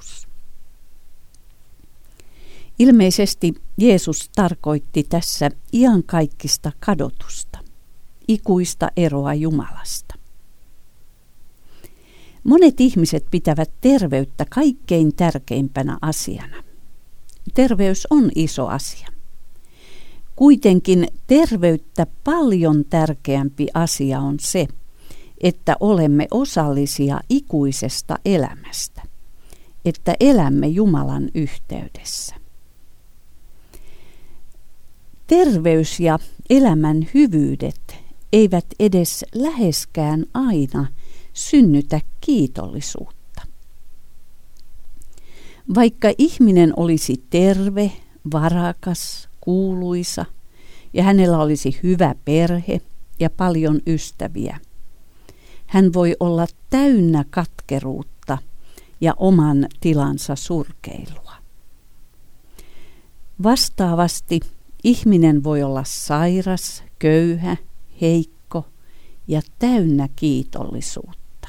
Ilmeisesti 2.79 3.53
Jeesus 3.77 4.29
tarkoitti 4.35 5.03
tässä 5.03 5.49
iankaikkista 5.73 6.71
kadotusta, 6.79 7.59
ikuista 8.27 8.91
eroa 8.97 9.33
Jumalasta. 9.33 10.15
Monet 12.43 12.81
ihmiset 12.81 13.25
pitävät 13.31 13.71
terveyttä 13.81 14.45
kaikkein 14.49 15.15
tärkeimpänä 15.15 15.97
asiana. 16.01 16.63
Terveys 17.53 18.07
on 18.09 18.31
iso 18.35 18.67
asia. 18.67 19.07
Kuitenkin 20.35 21.07
terveyttä 21.27 22.07
paljon 22.23 22.85
tärkeämpi 22.89 23.67
asia 23.73 24.19
on 24.19 24.35
se, 24.39 24.67
että 25.41 25.75
olemme 25.79 26.27
osallisia 26.31 27.21
ikuisesta 27.29 28.17
elämästä, 28.25 29.01
että 29.85 30.15
elämme 30.19 30.67
Jumalan 30.67 31.29
yhteydessä. 31.35 32.46
Terveys 35.27 35.99
ja 35.99 36.19
elämän 36.49 37.07
hyvyydet 37.13 37.95
eivät 38.33 38.65
edes 38.79 39.25
läheskään 39.35 40.25
aina 40.33 40.87
synnytä 41.33 42.01
kiitollisuutta. 42.21 43.41
Vaikka 45.75 46.07
ihminen 46.17 46.73
olisi 46.77 47.23
terve, 47.29 47.91
varakas, 48.31 49.29
kuuluisa 49.41 50.25
ja 50.93 51.03
hänellä 51.03 51.39
olisi 51.39 51.79
hyvä 51.83 52.15
perhe 52.25 52.81
ja 53.19 53.29
paljon 53.29 53.81
ystäviä, 53.87 54.59
hän 55.65 55.93
voi 55.93 56.15
olla 56.19 56.47
täynnä 56.69 57.25
katkeruutta 57.29 58.37
ja 59.01 59.13
oman 59.17 59.67
tilansa 59.79 60.35
surkeilua. 60.35 61.33
Vastaavasti 63.43 64.39
Ihminen 64.83 65.43
voi 65.43 65.63
olla 65.63 65.83
sairas, 65.85 66.83
köyhä, 66.99 67.57
heikko 68.01 68.65
ja 69.27 69.41
täynnä 69.59 70.09
kiitollisuutta. 70.15 71.47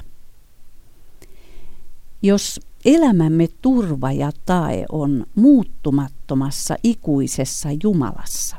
Jos 2.23 2.61
Elämämme 2.85 3.49
turva 3.63 4.13
ja 4.13 4.31
tae 4.47 4.87
on 4.93 5.27
muuttumattomassa 5.35 6.77
ikuisessa 6.83 7.69
Jumalassa. 7.83 8.57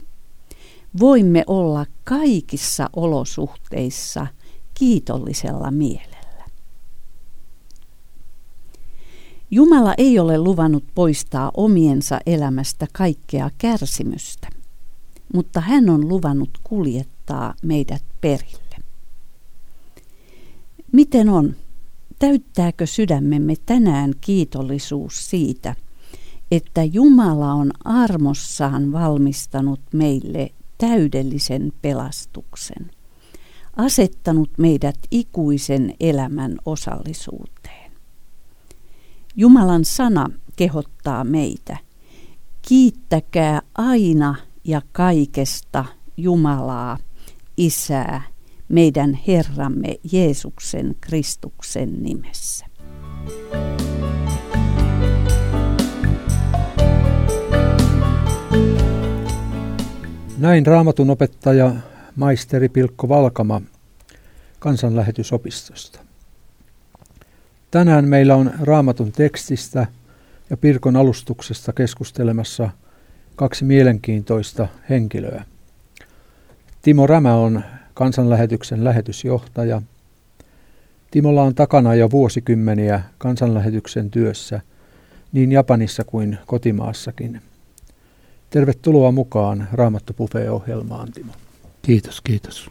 Voimme 1.00 1.44
olla 1.48 1.86
kaikissa 2.04 2.90
olosuhteissa 2.96 4.28
kiitollisella 4.74 5.72
mielellä. 5.72 6.46
Jumala 9.52 9.94
ei 9.98 10.20
ole 10.20 10.38
luvannut 10.38 10.84
poistaa 10.96 11.52
omiensa 11.58 12.20
elämästä 12.26 12.88
kaikkea 12.94 13.50
kärsimystä, 13.58 14.48
mutta 15.34 15.62
hän 15.62 15.90
on 15.90 16.10
luvannut 16.10 16.60
kuljettaa 16.64 17.54
meidät 17.64 18.04
perille. 18.22 18.76
Miten 20.92 21.30
on? 21.30 21.56
Täyttääkö 22.20 22.86
sydämemme 22.86 23.56
tänään 23.66 24.14
kiitollisuus 24.22 25.30
siitä, 25.30 25.76
että 26.52 26.84
Jumala 26.84 27.54
on 27.54 27.72
armossaan 27.86 28.92
valmistanut 28.92 29.80
meille 29.94 30.52
täydellisen 30.78 31.74
pelastuksen, 31.82 32.92
asettanut 33.76 34.50
meidät 34.58 34.98
ikuisen 35.12 35.94
elämän 36.00 36.58
osallisuuteen. 36.66 37.92
Jumalan 39.36 39.86
sana 39.86 40.30
kehottaa 40.56 41.24
meitä, 41.24 41.78
kiittäkää 42.62 43.62
aina 43.76 44.36
ja 44.64 44.82
kaikesta 44.92 45.86
Jumalaa, 46.18 46.98
Isää, 47.58 48.22
meidän 48.70 49.20
Herramme 49.28 50.00
Jeesuksen 50.12 50.96
Kristuksen 51.02 52.04
nimessä. 52.04 52.66
Näin 60.38 60.66
raamatun 60.66 61.10
opettaja 61.10 61.76
maisteri 62.16 62.70
Pilkko 62.70 63.10
Valkama 63.10 63.62
kansanlähetysopistosta. 64.60 66.00
Tänään 67.72 68.06
meillä 68.06 68.36
on 68.36 68.52
raamatun 68.62 69.12
tekstistä 69.12 69.88
ja 70.50 70.58
Pirkon 70.58 70.96
alustuksesta 70.96 71.74
keskustelemassa 71.74 72.70
kaksi 73.40 73.66
mielenkiintoista 73.66 74.68
henkilöä. 74.90 75.44
Timo 76.82 77.08
Rämä 77.08 77.36
on 77.36 77.64
kansanlähetyksen 77.94 78.84
lähetysjohtaja. 78.84 79.82
Timolla 81.12 81.44
on 81.44 81.56
takana 81.56 81.96
jo 81.96 82.12
vuosikymmeniä 82.12 83.02
kansanlähetyksen 83.18 84.12
työssä 84.12 84.62
niin 85.32 85.52
Japanissa 85.52 86.04
kuin 86.04 86.38
kotimaassakin. 86.46 87.42
Tervetuloa 88.50 89.12
mukaan 89.12 89.68
Raamattu 89.74 90.14
ohjelmaan 90.52 91.12
Timo. 91.12 91.32
Kiitos, 91.82 92.22
kiitos. 92.22 92.70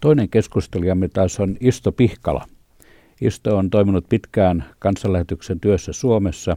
Toinen 0.00 0.28
keskustelijamme 0.28 1.08
taas 1.08 1.40
on 1.40 1.56
Isto 1.60 1.92
Pihkala. 1.92 2.46
Isto 3.20 3.56
on 3.56 3.70
toiminut 3.70 4.08
pitkään 4.08 4.64
kansanlähetyksen 4.78 5.60
työssä 5.60 5.92
Suomessa 5.92 6.56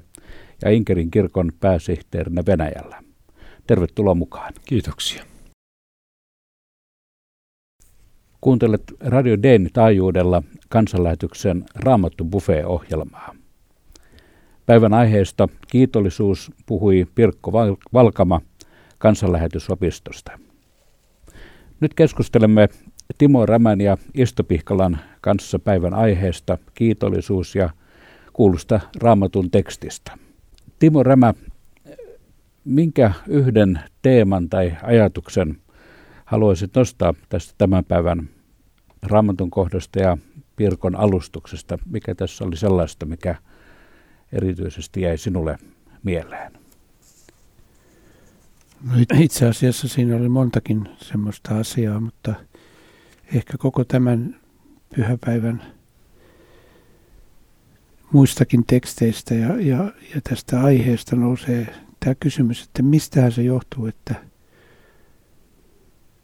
ja 0.61 0.71
Inkerin 0.71 1.11
kirkon 1.11 1.51
pääsihteerinä 1.59 2.43
Venäjällä. 2.47 3.04
Tervetuloa 3.67 4.15
mukaan. 4.15 4.53
Kiitoksia. 4.65 5.23
Kuuntelet 8.41 8.83
Radio 8.99 9.41
Deen 9.43 9.69
taajuudella 9.73 10.43
kansanlähetyksen 10.69 11.65
Raamattu 11.75 12.25
Buffet-ohjelmaa. 12.25 13.35
Päivän 14.65 14.93
aiheesta 14.93 15.47
kiitollisuus 15.71 16.51
puhui 16.65 17.07
Pirkko 17.15 17.51
Valkama 17.93 18.41
kansanlähetysopistosta. 18.97 20.39
Nyt 21.79 21.93
keskustelemme 21.93 22.69
Timo 23.17 23.45
Rämän 23.45 23.81
ja 23.81 23.97
Isto 24.13 24.43
Pihkalan 24.43 24.99
kanssa 25.21 25.59
päivän 25.59 25.93
aiheesta 25.93 26.57
kiitollisuus 26.73 27.55
ja 27.55 27.69
kuulusta 28.33 28.79
raamatun 29.01 29.51
tekstistä. 29.51 30.17
Timo 30.79 31.03
Rämä, 31.03 31.33
minkä 32.65 33.13
yhden 33.27 33.79
teeman 34.01 34.49
tai 34.49 34.77
ajatuksen 34.83 35.57
haluaisit 36.25 36.75
nostaa 36.75 37.13
tästä 37.29 37.53
tämän 37.57 37.85
päivän 37.85 38.29
raamatun 39.03 39.51
kohdasta 39.51 39.99
ja 39.99 40.17
Pirkon 40.55 40.95
alustuksesta? 40.95 41.77
Mikä 41.85 42.15
tässä 42.15 42.45
oli 42.45 42.57
sellaista, 42.57 43.05
mikä 43.05 43.35
erityisesti 44.31 45.01
jäi 45.01 45.17
sinulle 45.17 45.57
mieleen? 46.03 46.53
No 48.83 48.93
itse 49.19 49.47
asiassa 49.47 49.87
siinä 49.87 50.15
oli 50.15 50.29
montakin 50.29 50.89
semmoista 50.97 51.57
asiaa, 51.57 51.99
mutta 51.99 52.33
ehkä 53.33 53.57
koko 53.57 53.83
tämän 53.83 54.35
pyhäpäivän 54.95 55.63
muistakin 58.11 58.65
teksteistä 58.65 59.33
ja, 59.33 59.61
ja, 59.61 59.91
ja 60.15 60.21
tästä 60.29 60.61
aiheesta 60.61 61.15
nousee 61.15 61.84
tämä 62.05 62.15
kysymys, 62.19 62.63
että 62.63 62.83
mistähän 62.83 63.31
se 63.31 63.43
johtuu, 63.43 63.85
että 63.85 64.15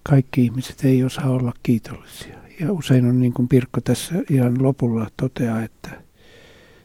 kaikki 0.04 0.44
ihmiset 0.44 0.86
ei 0.86 1.04
osaa 1.04 1.30
olla 1.30 1.54
kiitollisia. 1.64 2.38
Ja 2.60 2.72
usein 2.72 3.06
on 3.06 3.20
niin 3.20 3.34
kuin 3.34 3.48
Pirkko 3.48 3.82
tässä 3.82 4.16
ihan 4.30 4.64
lopulla 4.64 5.08
toteaa, 5.18 5.64
että, 5.64 5.90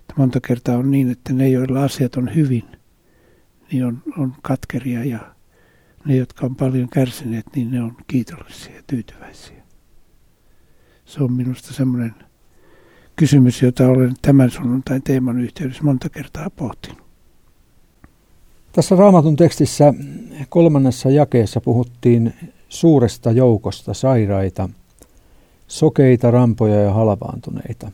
että 0.01 0.15
monta 0.17 0.41
kertaa 0.41 0.77
on 0.77 0.91
niin, 0.91 1.11
että 1.11 1.33
ne, 1.33 1.49
joilla 1.49 1.85
asiat 1.85 2.17
on 2.17 2.35
hyvin, 2.35 2.63
niin 3.73 3.85
on, 3.85 4.03
on 4.19 4.35
katkeria 4.43 5.05
ja 5.05 5.35
ne, 6.05 6.17
jotka 6.17 6.47
on 6.47 6.57
paljon 6.57 6.89
kärsineet, 6.89 7.47
niin 7.57 7.71
ne 7.71 7.83
on 7.83 7.97
kiitollisia 8.07 8.77
ja 8.77 8.83
tyytyväisiä. 8.87 9.63
Se 11.05 11.23
on 11.23 11.33
minusta 11.33 11.75
semmoinen 11.75 12.15
kysymys, 13.17 13.63
jota 13.63 13.89
olen 13.89 14.15
tämän 14.23 14.51
sunnuntain 14.51 15.03
teeman 15.03 15.41
yhteydessä 15.41 15.83
monta 15.83 16.09
kertaa 16.09 16.51
pohtinut. 16.51 17.06
Tässä 18.77 18.97
raamatun 18.97 19.37
tekstissä 19.37 19.95
kolmannessa 20.49 21.11
jakeessa 21.11 21.61
puhuttiin 21.61 22.35
suuresta 22.69 23.31
joukosta 23.31 23.95
sairaita, 23.95 24.69
sokeita, 25.69 26.31
rampoja 26.31 26.81
ja 26.83 26.93
halvaantuneita. 26.93 27.91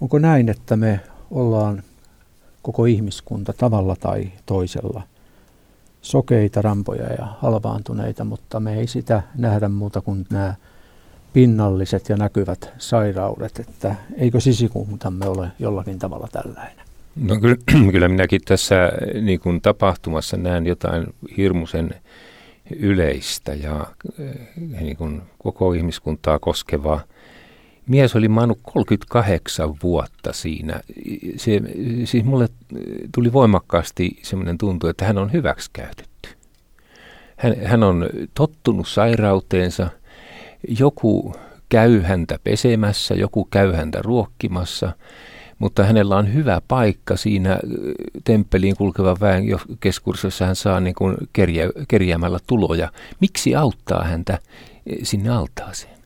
Onko 0.00 0.18
näin, 0.18 0.48
että 0.48 0.76
me 0.76 1.00
ollaan 1.30 1.82
koko 2.62 2.84
ihmiskunta 2.84 3.52
tavalla 3.52 3.96
tai 3.96 4.32
toisella 4.46 5.02
sokeita, 6.02 6.62
rampoja 6.62 7.12
ja 7.12 7.26
halvaantuneita, 7.40 8.24
mutta 8.24 8.60
me 8.60 8.78
ei 8.78 8.86
sitä 8.86 9.22
nähdä 9.34 9.68
muuta 9.68 10.00
kuin 10.00 10.26
nämä 10.30 10.54
pinnalliset 11.32 12.08
ja 12.08 12.16
näkyvät 12.16 12.72
sairaudet, 12.78 13.58
että 13.58 13.94
eikö 14.16 14.40
sisikuntamme 14.40 15.26
ole 15.26 15.52
jollakin 15.58 15.98
tavalla 15.98 16.28
tällainen? 16.32 16.91
No 17.16 17.40
kyllä, 17.40 17.56
kyllä 17.92 18.08
minäkin 18.08 18.40
tässä 18.44 18.92
niin 19.20 19.40
kuin 19.40 19.60
tapahtumassa 19.60 20.36
näen 20.36 20.66
jotain 20.66 21.06
hirmuisen 21.36 21.90
yleistä 22.76 23.54
ja 23.54 23.86
eh, 24.18 24.80
niin 24.80 24.96
kuin 24.96 25.22
koko 25.38 25.72
ihmiskuntaa 25.72 26.38
koskevaa. 26.38 27.00
Mies 27.86 28.16
oli 28.16 28.28
maannut 28.28 28.58
38 28.62 29.74
vuotta 29.82 30.32
siinä. 30.32 30.80
Se, 31.36 31.60
siis 32.04 32.24
mulle 32.24 32.48
tuli 33.14 33.32
voimakkaasti 33.32 34.18
semmoinen 34.22 34.58
tuntu, 34.58 34.86
että 34.86 35.04
hän 35.04 35.18
on 35.18 35.32
hyväksikäytetty. 35.32 36.28
Hän, 37.36 37.56
hän 37.64 37.82
on 37.82 38.08
tottunut 38.34 38.88
sairauteensa. 38.88 39.88
Joku 40.78 41.34
käy 41.68 42.00
häntä 42.00 42.38
pesemässä, 42.44 43.14
joku 43.14 43.44
käy 43.44 43.72
häntä 43.72 44.02
ruokkimassa– 44.02 44.92
mutta 45.62 45.84
hänellä 45.84 46.16
on 46.16 46.34
hyvä 46.34 46.60
paikka 46.68 47.16
siinä 47.16 47.58
temppeliin 48.24 48.76
kulkevan 48.76 49.16
väen 49.20 49.44
keskuudessa, 49.80 50.46
hän 50.46 50.56
saa 50.56 50.80
niin 50.80 50.94
kuin 50.94 51.16
kerjä, 51.32 51.70
kerjäämällä 51.88 52.38
tuloja. 52.46 52.92
Miksi 53.20 53.56
auttaa 53.56 54.04
häntä 54.04 54.38
sinne 55.02 55.30
altaaseen? 55.30 55.98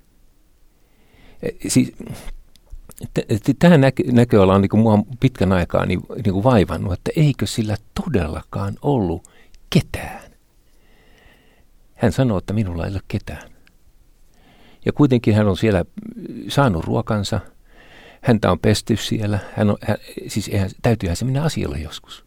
Siis, 1.69 1.92
Tähän 3.59 3.81
näkö, 3.81 4.03
näköala 4.12 4.55
on 4.55 4.61
niin 4.61 4.79
mua 4.79 4.99
pitkän 5.21 5.53
aikaa 5.53 5.87
niin, 5.87 6.01
niin 6.25 6.33
kuin 6.33 6.45
vaivannut, 6.45 6.92
että 6.92 7.11
eikö 7.16 7.47
sillä 7.47 7.77
todellakaan 8.05 8.75
ollut 8.83 9.29
ketään. 9.71 10.31
Hän 11.95 12.12
sanoo, 12.12 12.38
että 12.38 12.53
minulla 12.53 12.87
ei 12.87 12.92
ole 12.92 13.01
ketään. 13.09 13.51
Ja 14.87 14.92
kuitenkin 14.92 15.35
hän 15.35 15.49
on 15.49 15.57
siellä 15.57 15.85
saanut 16.49 16.85
ruokansa– 16.85 17.40
häntä 18.27 18.51
on 18.51 18.59
pesty 18.59 18.97
siellä. 18.97 19.39
Hän 19.57 19.71
on, 19.71 19.77
hän, 19.83 19.97
siis 20.27 20.49
eihän, 20.49 20.71
täytyyhän 20.83 21.17
se 21.17 21.25
mennä 21.25 21.43
asialle 21.43 21.79
joskus. 21.79 22.25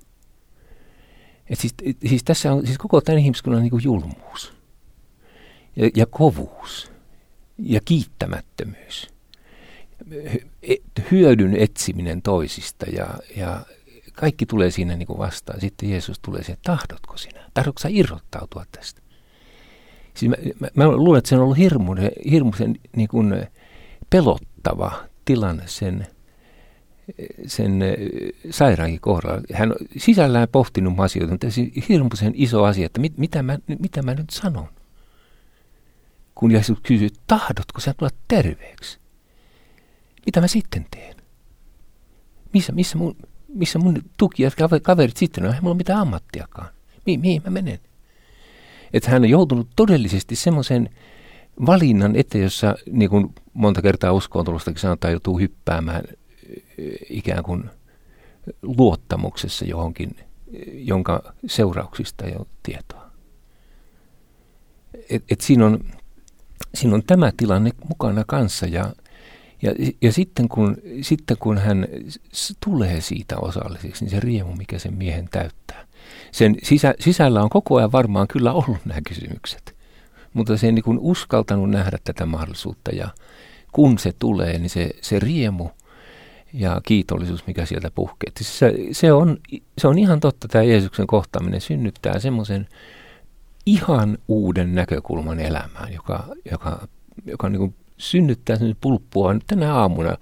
Et 1.50 1.60
siis, 1.60 1.74
siis 2.06 2.24
tässä 2.24 2.54
on 2.54 2.66
siis 2.66 2.78
koko 2.78 3.02
tämän 3.02 3.20
ihmiskunnan 3.20 3.62
niin 3.62 3.72
kuin 3.72 3.84
julmuus 3.84 4.54
ja, 5.76 5.90
ja 5.96 6.06
kovuus 6.06 6.92
ja 7.58 7.80
kiittämättömyys. 7.86 9.08
hyödyn 11.12 11.56
etsiminen 11.56 12.22
toisista 12.22 12.86
ja, 12.86 13.08
ja 13.36 13.66
kaikki 14.14 14.46
tulee 14.46 14.72
siinä 14.72 14.96
niin 14.96 15.08
kuin 15.08 15.20
vastaan. 15.20 15.62
Sitten 15.62 15.90
Jeesus 15.90 16.20
tulee 16.20 16.44
siihen, 16.44 16.62
tahdotko 16.64 17.18
sinä? 17.18 17.50
Tahdotko 17.54 17.80
sä 17.80 17.90
irrottautua 17.92 18.66
tästä? 18.72 19.02
Siis 20.14 20.30
mä, 20.30 20.36
mä, 20.60 20.68
mä 20.76 20.92
luulen, 20.92 21.18
että 21.18 21.30
se 21.30 21.36
on 21.36 21.42
ollut 21.42 21.58
hirmuisen, 21.58 22.12
hirmuisen 22.32 22.76
niin 22.96 23.08
kuin 23.08 23.48
pelottava 24.10 25.09
tilanne 25.30 25.64
sen, 25.66 26.08
sen 27.46 27.80
sairaankin 28.50 29.02
kohdalla. 29.02 29.42
Hän 29.54 29.72
on 29.72 29.78
sisällään 29.98 30.48
pohtinut 30.52 31.00
asioita, 31.00 31.34
mutta 31.34 31.52
se 31.52 31.62
hirmuisen 31.90 32.34
iso 32.36 32.64
asia, 32.64 32.86
että 32.86 33.02
mit, 33.02 33.18
mitä, 33.18 33.44
mä, 33.44 33.58
mitä 33.80 34.02
mä 34.02 34.14
nyt 34.14 34.30
sanon. 34.30 34.68
Kun 36.36 36.52
Jeesus 36.52 36.80
kysyy, 36.84 37.10
tahdotko 37.28 37.80
sä 37.80 37.94
tulla 37.94 38.12
terveeksi? 38.28 39.00
Mitä 40.26 40.42
mä 40.42 40.48
sitten 40.48 40.86
teen? 40.92 41.16
Missä, 42.54 42.72
missä 42.72 42.98
mun, 42.98 43.16
missä 43.48 43.80
mun 43.80 44.02
tukijat, 44.18 44.54
kaverit 44.84 45.18
sitten 45.18 45.46
on? 45.46 45.54
Ei 45.54 45.62
mulla 45.62 45.76
mitään 45.76 46.00
ammattiakaan. 46.00 46.70
Mi, 47.06 47.18
mihin 47.18 47.42
mä 47.46 47.50
menen? 47.50 47.80
Että 48.94 49.12
hän 49.12 49.22
on 49.22 49.30
joutunut 49.30 49.68
todellisesti 49.76 50.36
semmoisen 50.36 50.90
valinnan 51.66 52.16
eteen, 52.16 52.44
jossa 52.44 52.76
niin 52.92 53.10
kuin 53.10 53.36
monta 53.54 53.82
kertaa 53.82 54.14
uskoon 54.14 54.46
tulostakin 54.46 54.82
sanotaan, 54.82 55.14
joutuu 55.14 55.40
hyppäämään 55.40 56.04
ikään 57.10 57.44
kuin 57.44 57.70
luottamuksessa 58.62 59.66
johonkin, 59.66 60.16
jonka 60.74 61.34
seurauksista 61.48 62.26
ei 62.26 62.36
ole 62.36 62.46
tietoa. 62.64 63.12
Et, 65.10 65.24
et 65.32 65.42
siinä, 65.42 65.66
on, 65.66 65.80
siinä 66.76 66.96
on 66.96 67.04
tämä 67.08 67.32
tilanne 67.38 67.72
mukana 67.90 68.24
kanssa 68.28 68.66
ja, 68.66 68.94
ja, 69.62 69.72
ja 70.02 70.12
sitten, 70.12 70.50
kun, 70.50 70.78
sitten 71.02 71.38
kun 71.38 71.58
hän 71.58 71.88
tulee 72.66 73.02
siitä 73.02 73.38
osalliseksi, 73.38 74.04
niin 74.06 74.12
se 74.12 74.20
riemu, 74.20 74.56
mikä 74.56 74.80
sen 74.80 74.94
miehen 74.94 75.28
täyttää. 75.32 75.88
Sen 76.32 76.56
sisä, 76.64 76.94
sisällä 77.00 77.44
on 77.44 77.50
koko 77.50 77.76
ajan 77.76 77.92
varmaan 77.92 78.28
kyllä 78.28 78.54
ollut 78.54 78.86
nämä 78.86 79.02
kysymykset, 79.08 79.76
mutta 80.34 80.58
se 80.58 80.68
ei 80.68 80.72
niin 80.72 80.84
kuin 80.84 81.00
uskaltanut 81.02 81.70
nähdä 81.70 81.98
tätä 82.04 82.26
mahdollisuutta 82.26 82.92
ja 82.92 83.10
kun 83.72 84.00
se 84.00 84.14
tulee, 84.20 84.60
niin 84.60 84.70
se, 84.70 84.90
se 85.02 85.20
riemu 85.20 85.70
ja 86.54 86.82
kiitollisuus, 86.86 87.48
mikä 87.48 87.66
sieltä 87.66 87.92
puhkee. 87.92 88.32
Siis 88.38 88.60
se, 88.60 88.74
se, 88.92 89.14
on, 89.14 89.38
se 89.78 89.88
on 89.88 90.00
ihan 90.00 90.20
totta, 90.20 90.48
tämä 90.48 90.64
Jeesuksen 90.64 91.08
kohtaaminen 91.08 91.62
synnyttää 91.62 92.20
semmoisen 92.20 92.68
ihan 93.66 94.18
uuden 94.28 94.76
näkökulman 94.76 95.40
elämään, 95.40 95.94
joka, 95.94 96.24
joka, 96.52 96.88
joka 97.26 97.50
niin 97.50 97.60
kuin 97.60 97.76
synnyttää 97.98 98.56
sen 98.56 98.76
pulppua. 98.82 99.36
Tänä 99.48 99.74
aamuna 99.74 100.18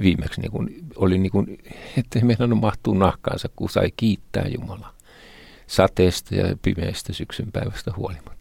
viimeksi 0.00 0.40
niin 0.40 0.52
kuin, 0.52 0.84
oli 0.96 1.18
niin 1.18 1.32
kuin, 1.32 1.58
että 1.98 2.24
meidän 2.24 2.58
mahtuu 2.58 2.94
nahkaansa, 2.94 3.48
kun 3.56 3.70
sai 3.70 3.92
kiittää 3.96 4.44
Jumalaa 4.48 4.94
sateesta 5.66 6.34
ja 6.34 6.56
pimeästä 6.62 7.12
syksyn 7.12 7.52
päivästä 7.52 7.92
huolimatta. 7.96 8.33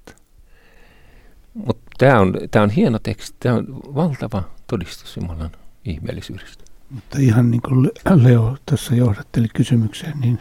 Mutta 1.53 1.91
tämä 1.97 2.19
on, 2.19 2.33
tää 2.51 2.63
on 2.63 2.69
hieno 2.69 2.99
teksti, 2.99 3.37
tämä 3.39 3.55
on 3.55 3.65
valtava 3.95 4.43
todistus 4.67 5.17
Jumalan 5.17 5.51
ihmeellisyydestä. 5.85 6.63
Mutta 6.89 7.17
ihan 7.19 7.51
niin 7.51 7.61
kuin 7.61 7.91
Leo 8.15 8.57
tässä 8.65 8.95
johdatteli 8.95 9.47
kysymykseen, 9.47 10.19
niin, 10.19 10.39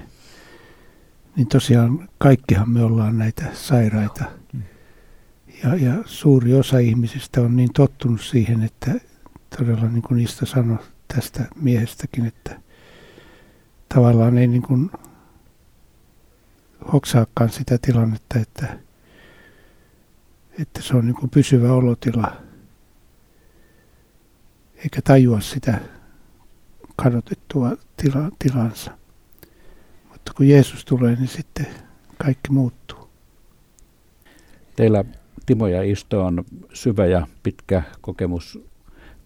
niin 1.36 1.46
tosiaan 1.46 2.08
kaikkihan 2.18 2.70
me 2.70 2.84
ollaan 2.84 3.18
näitä 3.18 3.44
sairaita. 3.52 4.24
Ja, 5.64 5.74
ja 5.74 5.92
suuri 6.04 6.54
osa 6.54 6.78
ihmisistä 6.78 7.40
on 7.40 7.56
niin 7.56 7.72
tottunut 7.72 8.20
siihen, 8.20 8.62
että 8.62 8.90
todella 9.58 9.88
niin 9.88 10.02
kuin 10.02 10.18
niistä 10.18 10.46
sanoi 10.46 10.78
tästä 11.14 11.44
miehestäkin, 11.60 12.26
että 12.26 12.60
tavallaan 13.88 14.38
ei 14.38 14.46
niin 14.46 14.62
kuin 14.62 14.90
hoksaakaan 16.92 17.50
sitä 17.50 17.78
tilannetta, 17.78 18.38
että, 18.38 18.78
että 20.60 20.82
se 20.82 20.96
on 20.96 21.06
niin 21.06 21.14
kuin 21.14 21.30
pysyvä 21.30 21.72
olotila, 21.72 22.36
eikä 24.76 25.02
tajua 25.04 25.40
sitä 25.40 25.80
kadotettua 26.96 27.76
tila, 27.96 28.30
tilansa. 28.38 28.90
Mutta 30.08 30.32
kun 30.36 30.48
Jeesus 30.48 30.84
tulee, 30.84 31.14
niin 31.16 31.28
sitten 31.28 31.66
kaikki 32.18 32.52
muuttuu. 32.52 33.08
Teillä 34.76 35.04
Timo 35.46 35.66
ja 35.66 35.82
Isto 35.82 36.24
on 36.24 36.44
syvä 36.72 37.06
ja 37.06 37.26
pitkä 37.42 37.82
kokemus 38.00 38.58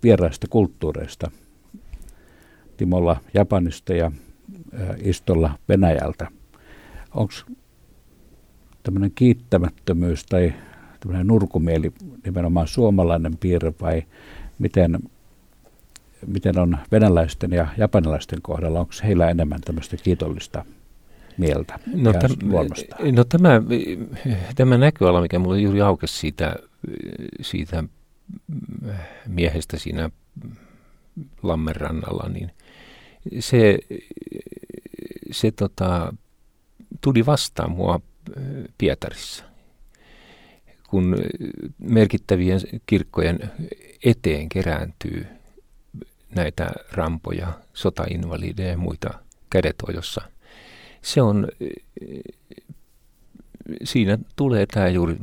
vieraista 0.02 0.46
kulttuureista. 0.50 1.30
Timolla 2.76 3.20
Japanista 3.34 3.94
ja 3.94 4.12
Istolla 5.02 5.58
Venäjältä. 5.68 6.28
Onko 7.14 7.34
tämmöinen 8.82 9.10
kiittämättömyys 9.14 10.26
tai 10.26 10.54
tämmöinen 11.06 11.26
nurkumieli 11.26 11.92
nimenomaan 12.24 12.68
suomalainen 12.68 13.36
piirre 13.36 13.72
vai 13.80 14.02
miten, 14.58 14.98
miten 16.26 16.58
on 16.58 16.78
venäläisten 16.92 17.52
ja 17.52 17.66
japanilaisten 17.78 18.42
kohdalla? 18.42 18.80
Onko 18.80 18.92
heillä 19.04 19.30
enemmän 19.30 19.60
tämmöistä 19.60 19.96
kiitollista 19.96 20.64
mieltä 21.38 21.78
no, 21.94 22.12
täm, 22.12 22.30
no 23.14 23.24
tämä, 23.24 23.62
tämä 24.54 24.78
näköala, 24.78 25.20
mikä 25.20 25.38
mulle 25.38 25.60
juuri 25.60 25.80
aukesi 25.80 26.18
siitä, 26.18 26.56
siitä 27.40 27.84
miehestä 29.26 29.78
siinä 29.78 30.10
Lammenrannalla, 31.42 32.28
niin 32.28 32.50
se, 33.40 33.78
se 35.30 35.50
tota, 35.50 36.14
tuli 37.00 37.26
vastaan 37.26 37.70
mua 37.70 38.00
Pietarissa, 38.78 39.44
kun 40.88 41.16
merkittävien 41.79 42.61
kirkkojen 42.87 43.53
eteen 44.05 44.49
kerääntyy 44.49 45.27
näitä 46.35 46.70
rampoja, 46.92 47.53
sotainvalideja 47.75 48.68
ja 48.68 48.79
muita 48.79 49.11
kädetojossa. 49.51 50.22
Se 51.03 51.22
on, 51.22 51.49
siinä 53.85 54.18
tulee 54.37 54.66
tämä 54.66 54.88
juuri 54.88 55.16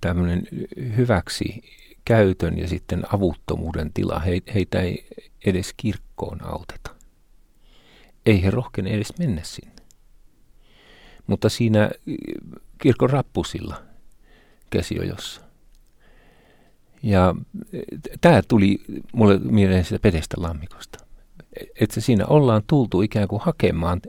tämmöinen 0.00 0.48
hyväksi 0.96 1.62
käytön 2.04 2.58
ja 2.58 2.68
sitten 2.68 3.14
avuttomuuden 3.14 3.92
tila. 3.94 4.22
Heitä 4.54 4.80
ei 4.80 5.06
edes 5.44 5.74
kirkkoon 5.76 6.44
auteta. 6.44 6.94
Ei 8.26 8.42
he 8.42 8.50
rohkene 8.50 8.90
edes 8.90 9.12
mennä 9.18 9.42
sinne. 9.44 9.82
Mutta 11.26 11.48
siinä 11.48 11.90
kirkon 12.78 13.10
rappusilla 13.10 13.87
käsiojossa. 14.70 15.40
Ja 17.02 17.34
tämä 18.20 18.42
tuli 18.48 18.80
mulle 19.12 19.38
mieleen 19.38 19.84
sitä 19.84 19.98
pedestä 19.98 20.36
lammikosta. 20.38 20.98
Että 21.80 22.00
siinä 22.00 22.26
ollaan 22.26 22.62
tultu 22.66 23.02
ikään 23.02 23.28
kuin 23.28 23.42
hakemaan 23.42 24.00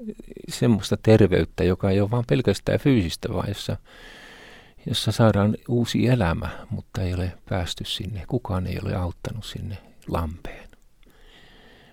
semmoista 0.50 0.98
terveyttä, 1.04 1.64
joka 1.64 1.90
ei 1.90 2.02
ole 2.02 2.12
vain 2.12 2.26
pelkästään 2.28 2.80
fyysistä, 2.80 3.34
vaan 3.34 3.48
jossa 3.48 3.78
jossa 4.86 5.12
saadaan 5.12 5.56
uusi 5.68 6.08
elämä, 6.08 6.50
mutta 6.70 7.02
ei 7.02 7.14
ole 7.14 7.34
päästy 7.50 7.86
sinne. 7.86 8.24
Kukaan 8.28 8.68
ei 8.68 8.80
ole 8.84 8.96
auttanut 8.96 9.46
sinne 9.46 9.78
lampeen. 10.08 10.69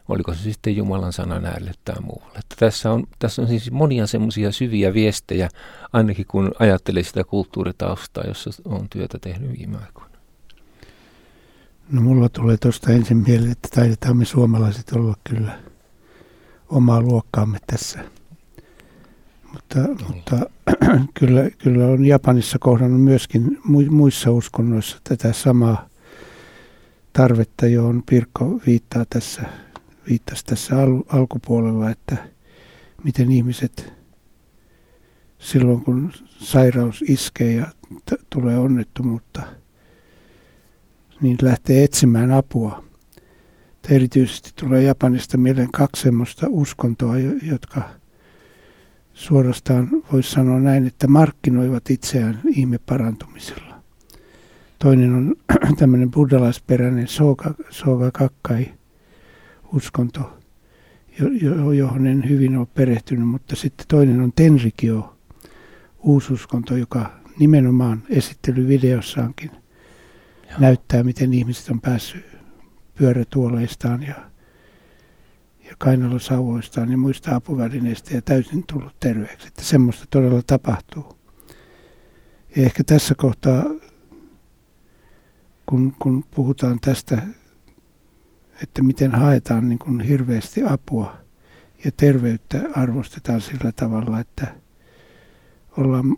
Oliko 0.08 0.34
se 0.34 0.42
sitten 0.42 0.76
Jumalan 0.76 1.12
sanan 1.12 1.44
äärelle 1.44 1.72
tai 1.84 2.00
muualle. 2.00 2.38
Että 2.38 2.56
tässä, 2.58 2.92
on, 2.92 3.06
tässä 3.18 3.42
on 3.42 3.48
siis 3.48 3.70
monia 3.70 4.06
semmoisia 4.06 4.52
syviä 4.52 4.94
viestejä, 4.94 5.48
ainakin 5.92 6.26
kun 6.26 6.52
ajattelee 6.58 7.02
sitä 7.02 7.24
kulttuuritaustaa, 7.24 8.24
jossa 8.24 8.50
on 8.64 8.88
työtä 8.88 9.18
tehnyt 9.18 9.58
viime 9.58 9.76
aikoina. 9.86 10.16
No 11.90 12.00
mulla 12.00 12.28
tulee 12.28 12.56
tuosta 12.56 12.92
ensin 12.92 13.16
mieleen, 13.16 13.52
että 13.52 13.68
taidetaan 13.74 14.16
me 14.16 14.24
suomalaiset 14.24 14.92
olla 14.92 15.14
kyllä 15.24 15.58
omaa 16.68 17.00
luokkaamme 17.00 17.58
tässä 17.66 18.04
mutta, 19.56 20.06
mutta 20.06 20.50
kyllä, 21.18 21.50
kyllä 21.58 21.86
on 21.86 22.04
Japanissa 22.04 22.58
kohdannut 22.58 23.02
myöskin 23.02 23.58
muissa 23.90 24.30
uskonnoissa 24.30 24.98
tätä 25.04 25.32
samaa 25.32 25.88
tarvetta, 27.12 27.66
johon 27.66 28.02
Pirkko 28.10 28.60
viittaa 28.66 29.04
tässä, 29.10 29.42
viittasi 30.08 30.44
tässä 30.44 30.82
al, 30.82 31.02
alkupuolella, 31.08 31.90
että 31.90 32.16
miten 33.04 33.32
ihmiset 33.32 33.92
silloin 35.38 35.84
kun 35.84 36.12
sairaus 36.28 37.04
iskee 37.08 37.52
ja 37.52 37.66
t- 38.06 38.26
tulee 38.30 38.58
onnettomuutta, 38.58 39.42
niin 41.20 41.36
lähtee 41.42 41.84
etsimään 41.84 42.32
apua. 42.32 42.84
Erityisesti 43.90 44.50
tulee 44.60 44.82
Japanista 44.82 45.38
mieleen 45.38 45.72
kaksi 45.72 46.02
semmoista 46.02 46.46
uskontoa, 46.50 47.18
jotka– 47.42 47.82
suorastaan 49.16 49.88
voisi 50.12 50.30
sanoa 50.30 50.60
näin, 50.60 50.86
että 50.86 51.06
markkinoivat 51.06 51.90
itseään 51.90 52.40
ihmeparantumisella. 52.48 53.82
Toinen 54.78 55.14
on 55.14 55.36
tämmöinen 55.78 56.10
buddhalaisperäinen 56.10 57.08
Soga, 57.08 57.54
Soga 57.70 58.10
Kakkai 58.10 58.66
uskonto, 59.76 60.38
johon 61.76 62.06
en 62.06 62.28
hyvin 62.28 62.56
ole 62.56 62.66
perehtynyt, 62.74 63.28
mutta 63.28 63.56
sitten 63.56 63.86
toinen 63.88 64.20
on 64.20 64.32
Tenrikio, 64.36 65.16
uususkonto, 65.98 66.76
joka 66.76 67.20
nimenomaan 67.38 68.02
esittelyvideossaankin 68.08 69.50
Joo. 69.50 70.58
näyttää, 70.58 71.02
miten 71.02 71.34
ihmiset 71.34 71.70
on 71.70 71.80
päässyt 71.80 72.24
pyörätuoleistaan 72.94 74.02
ja, 74.02 74.14
ja 75.64 75.74
kainalosauvoistaan 75.78 76.90
ja 76.90 76.98
muista 76.98 77.36
apuvälineistä 77.36 78.14
ja 78.14 78.22
täysin 78.22 78.64
tullut 78.66 78.96
terveeksi. 79.00 79.48
Että 79.48 79.62
semmoista 79.62 80.04
todella 80.10 80.42
tapahtuu. 80.46 81.18
Ja 82.56 82.62
ehkä 82.62 82.84
tässä 82.84 83.14
kohtaa, 83.14 83.64
kun, 85.66 85.94
kun 85.98 86.24
puhutaan 86.30 86.80
tästä, 86.80 87.22
että 88.62 88.82
miten 88.82 89.10
haetaan 89.10 89.68
niin 89.68 89.78
kuin 89.78 90.00
hirveästi 90.00 90.62
apua 90.64 91.16
ja 91.84 91.90
terveyttä 91.96 92.60
arvostetaan 92.74 93.40
sillä 93.40 93.72
tavalla, 93.72 94.20
että 94.20 94.54
ollaan 95.76 96.16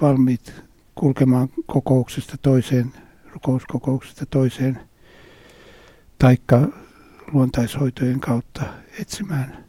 valmiit 0.00 0.54
kulkemaan 0.94 1.48
kokouksesta 1.66 2.36
toiseen, 2.42 2.92
rukouskokouksesta 3.32 4.26
toiseen, 4.26 4.80
taikka 6.18 6.68
luontaishoitojen 7.32 8.20
kautta 8.20 8.62
etsimään 9.00 9.64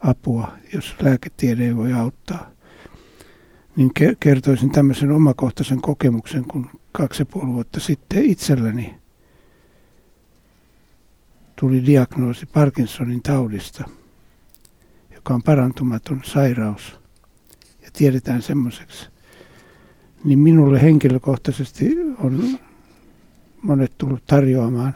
apua, 0.00 0.52
jos 0.74 0.96
lääketiede 1.02 1.64
ei 1.64 1.76
voi 1.76 1.92
auttaa. 1.92 2.50
Niin 3.76 3.90
kertoisin 4.20 4.70
tämmöisen 4.70 5.10
omakohtaisen 5.10 5.80
kokemuksen, 5.80 6.44
kun 6.44 6.70
kaksi 6.92 7.22
ja 7.22 7.26
puoli 7.26 7.52
vuotta 7.52 7.80
sitten 7.80 8.24
itselläni 8.24 9.01
tuli 11.62 11.86
diagnoosi 11.86 12.46
Parkinsonin 12.46 13.22
taudista, 13.22 13.84
joka 15.14 15.34
on 15.34 15.42
parantumaton 15.42 16.20
sairaus 16.24 17.00
ja 17.82 17.88
tiedetään 17.92 18.42
semmoiseksi 18.42 19.08
niin 20.24 20.38
minulle 20.38 20.82
henkilökohtaisesti 20.82 21.96
on 22.18 22.58
monet 23.62 23.92
tullut 23.98 24.26
tarjoamaan 24.26 24.94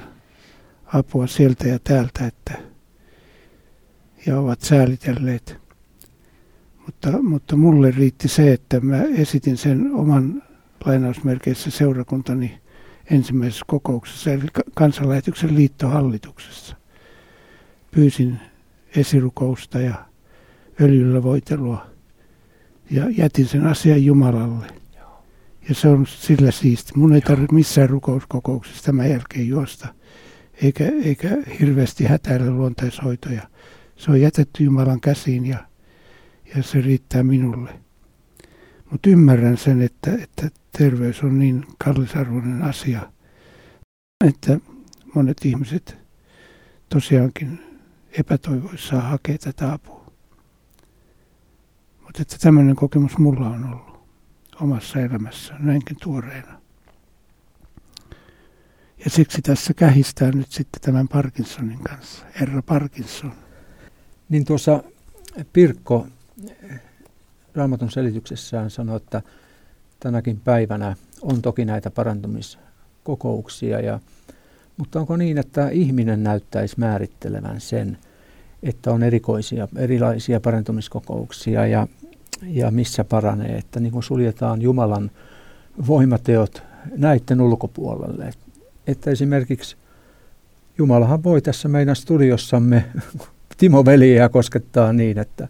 apua 0.87 1.27
sieltä 1.27 1.69
ja 1.69 1.79
täältä, 1.79 2.27
että, 2.27 2.59
ja 4.27 4.39
ovat 4.39 4.61
säälitelleet. 4.61 5.57
Mutta, 6.87 7.23
mutta 7.23 7.57
mulle 7.57 7.91
riitti 7.91 8.29
se, 8.29 8.53
että 8.53 8.81
mä 8.81 9.03
esitin 9.03 9.57
sen 9.57 9.95
oman 9.95 10.43
lainausmerkeissä 10.85 11.71
seurakuntani 11.71 12.61
ensimmäisessä 13.11 13.65
kokouksessa, 13.69 14.31
eli 14.31 14.47
kansanlähetyksen 14.75 15.55
liittohallituksessa. 15.55 16.77
Pyysin 17.91 18.41
esirukousta 18.97 19.81
ja 19.81 19.95
öljyllä 20.81 21.23
voitelua 21.23 21.87
ja 22.91 23.11
jätin 23.11 23.47
sen 23.47 23.67
asian 23.67 24.05
Jumalalle. 24.05 24.67
Ja 25.69 25.75
se 25.75 25.89
on 25.89 26.07
sillä 26.07 26.51
siisti. 26.51 26.93
Mun 26.97 27.15
ei 27.15 27.21
tarvitse 27.21 27.55
missään 27.55 27.91
rukouskokouksessa 27.91 28.85
tämän 28.85 29.11
jälkeen 29.11 29.49
juosta, 29.49 29.89
eikä, 30.63 30.85
eikä 31.05 31.29
hirveästi 31.61 32.05
hätäillä 32.05 32.51
luontaishoitoja. 32.51 33.43
Se 33.97 34.11
on 34.11 34.21
jätetty 34.21 34.65
Jumalan 34.65 35.01
käsiin 35.01 35.47
ja, 35.47 35.59
ja 36.57 36.63
se 36.63 36.81
riittää 36.81 37.23
minulle. 37.23 37.86
Mutta 38.91 39.11
ymmärrän 39.11 39.57
sen, 39.57 39.83
että, 39.83 40.11
että 40.23 40.51
terveys 40.79 41.23
on 41.23 41.39
niin 41.39 41.65
kallisarvoinen 41.85 42.63
asia, 42.63 43.13
että 44.27 44.59
monet 45.15 45.45
ihmiset 45.45 45.99
tosiaankin 46.89 47.61
epätoivoissaan 48.13 49.03
hakee 49.03 49.39
tätä 49.39 49.73
apua. 49.73 50.13
Mutta 52.03 52.23
että 52.23 52.37
tämmöinen 52.41 52.77
kokemus 52.77 53.19
mulla 53.19 53.49
on 53.49 53.65
ollut 53.65 54.01
omassa 54.61 55.01
elämässä 55.01 55.55
näinkin 55.59 55.97
tuoreena. 56.03 56.61
Ja 59.05 59.11
siksi 59.11 59.43
tässä 59.43 59.75
kähistää 59.75 60.31
nyt 60.31 60.53
sitten 60.53 60.81
tämän 60.83 61.09
Parkinsonin 61.09 61.79
kanssa, 61.79 62.27
herra 62.41 62.63
Parkinson. 62.63 63.33
Niin 64.29 64.45
tuossa 64.45 64.83
Pirkko 65.53 66.07
Raamatun 67.57 67.91
selityksessään 67.91 68.71
sanoi, 68.71 68.97
että 68.97 69.23
tänäkin 70.01 70.41
päivänä 70.45 70.97
on 71.23 71.43
toki 71.43 71.65
näitä 71.65 71.91
parantumiskokouksia, 71.91 73.81
ja, 73.81 74.01
mutta 74.77 75.01
onko 75.01 75.17
niin, 75.17 75.39
että 75.39 75.69
ihminen 75.69 76.23
näyttäisi 76.23 76.75
määrittelevän 76.79 77.61
sen, 77.61 77.99
että 78.63 78.91
on 78.91 79.03
erikoisia, 79.03 79.69
erilaisia 79.77 80.41
parantumiskokouksia 80.41 81.67
ja 81.67 81.87
ja 82.43 82.71
missä 82.71 83.05
paranee, 83.05 83.59
että 83.59 83.81
niin 83.81 83.93
kuin 83.93 84.03
suljetaan 84.03 84.63
Jumalan 84.63 85.11
voimateot 85.87 86.63
näiden 86.97 87.41
ulkopuolelle. 87.41 88.31
Että 88.87 89.11
esimerkiksi 89.11 89.77
Jumalahan 90.79 91.25
voi 91.25 91.43
tässä 91.43 91.69
meidän 91.69 91.97
studiossamme 91.97 92.85
Timo 93.59 93.85
Veliä 93.85 94.29
koskettaa 94.29 94.93
niin, 94.93 95.19
että 95.19 95.49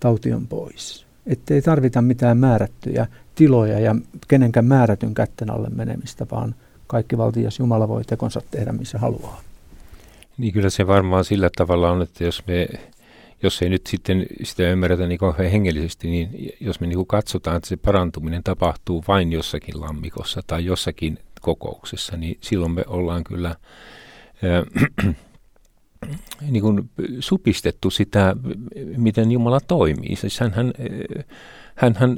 tauti 0.00 0.32
on 0.32 0.46
pois. 0.46 1.07
Että 1.28 1.54
ei 1.54 1.62
tarvita 1.62 2.02
mitään 2.02 2.38
määrättyjä 2.38 3.06
tiloja 3.34 3.80
ja 3.80 3.94
kenenkään 4.28 4.66
määrätyn 4.66 5.14
kätten 5.14 5.50
alle 5.50 5.68
menemistä, 5.68 6.26
vaan 6.30 6.54
kaikki 6.86 7.18
valtias 7.18 7.58
Jumala 7.58 7.88
voi 7.88 8.04
tekonsa 8.04 8.40
tehdä 8.50 8.72
missä 8.72 8.98
haluaa. 8.98 9.40
Niin 10.38 10.52
kyllä 10.52 10.70
se 10.70 10.86
varmaan 10.86 11.24
sillä 11.24 11.50
tavalla 11.56 11.90
on, 11.90 12.02
että 12.02 12.24
jos 12.24 12.42
me 12.46 12.68
jos 13.42 13.62
ei 13.62 13.68
nyt 13.68 13.86
sitten 13.86 14.26
sitä 14.42 14.70
ymmärretä 14.70 15.06
niin 15.06 15.20
hengellisesti, 15.52 16.10
niin 16.10 16.54
jos 16.60 16.80
me 16.80 16.86
niin 16.86 17.06
katsotaan, 17.06 17.56
että 17.56 17.68
se 17.68 17.76
parantuminen 17.76 18.42
tapahtuu 18.42 19.04
vain 19.08 19.32
jossakin 19.32 19.80
lammikossa 19.80 20.40
tai 20.46 20.64
jossakin 20.64 21.18
kokouksessa, 21.40 22.16
niin 22.16 22.38
silloin 22.40 22.72
me 22.72 22.84
ollaan 22.86 23.24
kyllä 23.24 23.48
äh, 23.48 25.14
niin 26.50 26.62
kuin 26.62 26.90
supistettu 27.20 27.90
sitä, 27.90 28.36
miten 28.96 29.30
Jumala 29.30 29.60
toimii. 29.60 30.16
Siis 30.16 30.40
hän, 30.40 30.52
hän, 30.52 30.72
hän, 31.74 31.94
hän 31.96 32.16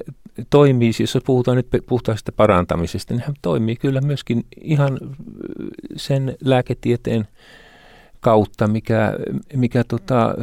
toimii, 0.50 0.92
siis 0.92 1.14
jos 1.14 1.24
puhutaan 1.24 1.56
nyt 1.56 1.68
puhtaasta 1.86 2.32
parantamisesta, 2.32 3.14
niin 3.14 3.24
hän 3.26 3.34
toimii 3.42 3.76
kyllä 3.76 4.00
myöskin 4.00 4.46
ihan 4.60 4.98
sen 5.96 6.36
lääketieteen 6.44 7.28
kautta, 8.20 8.66
mikä, 8.66 9.12
mikä 9.56 9.84
tota, 9.84 10.34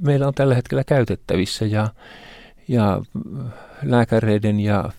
meillä 0.00 0.26
on 0.26 0.34
tällä 0.34 0.54
hetkellä 0.54 0.84
käytettävissä 0.84 1.66
ja, 1.66 1.88
ja 2.68 3.02
lääkäreiden 3.82 4.60
ja 4.60 4.90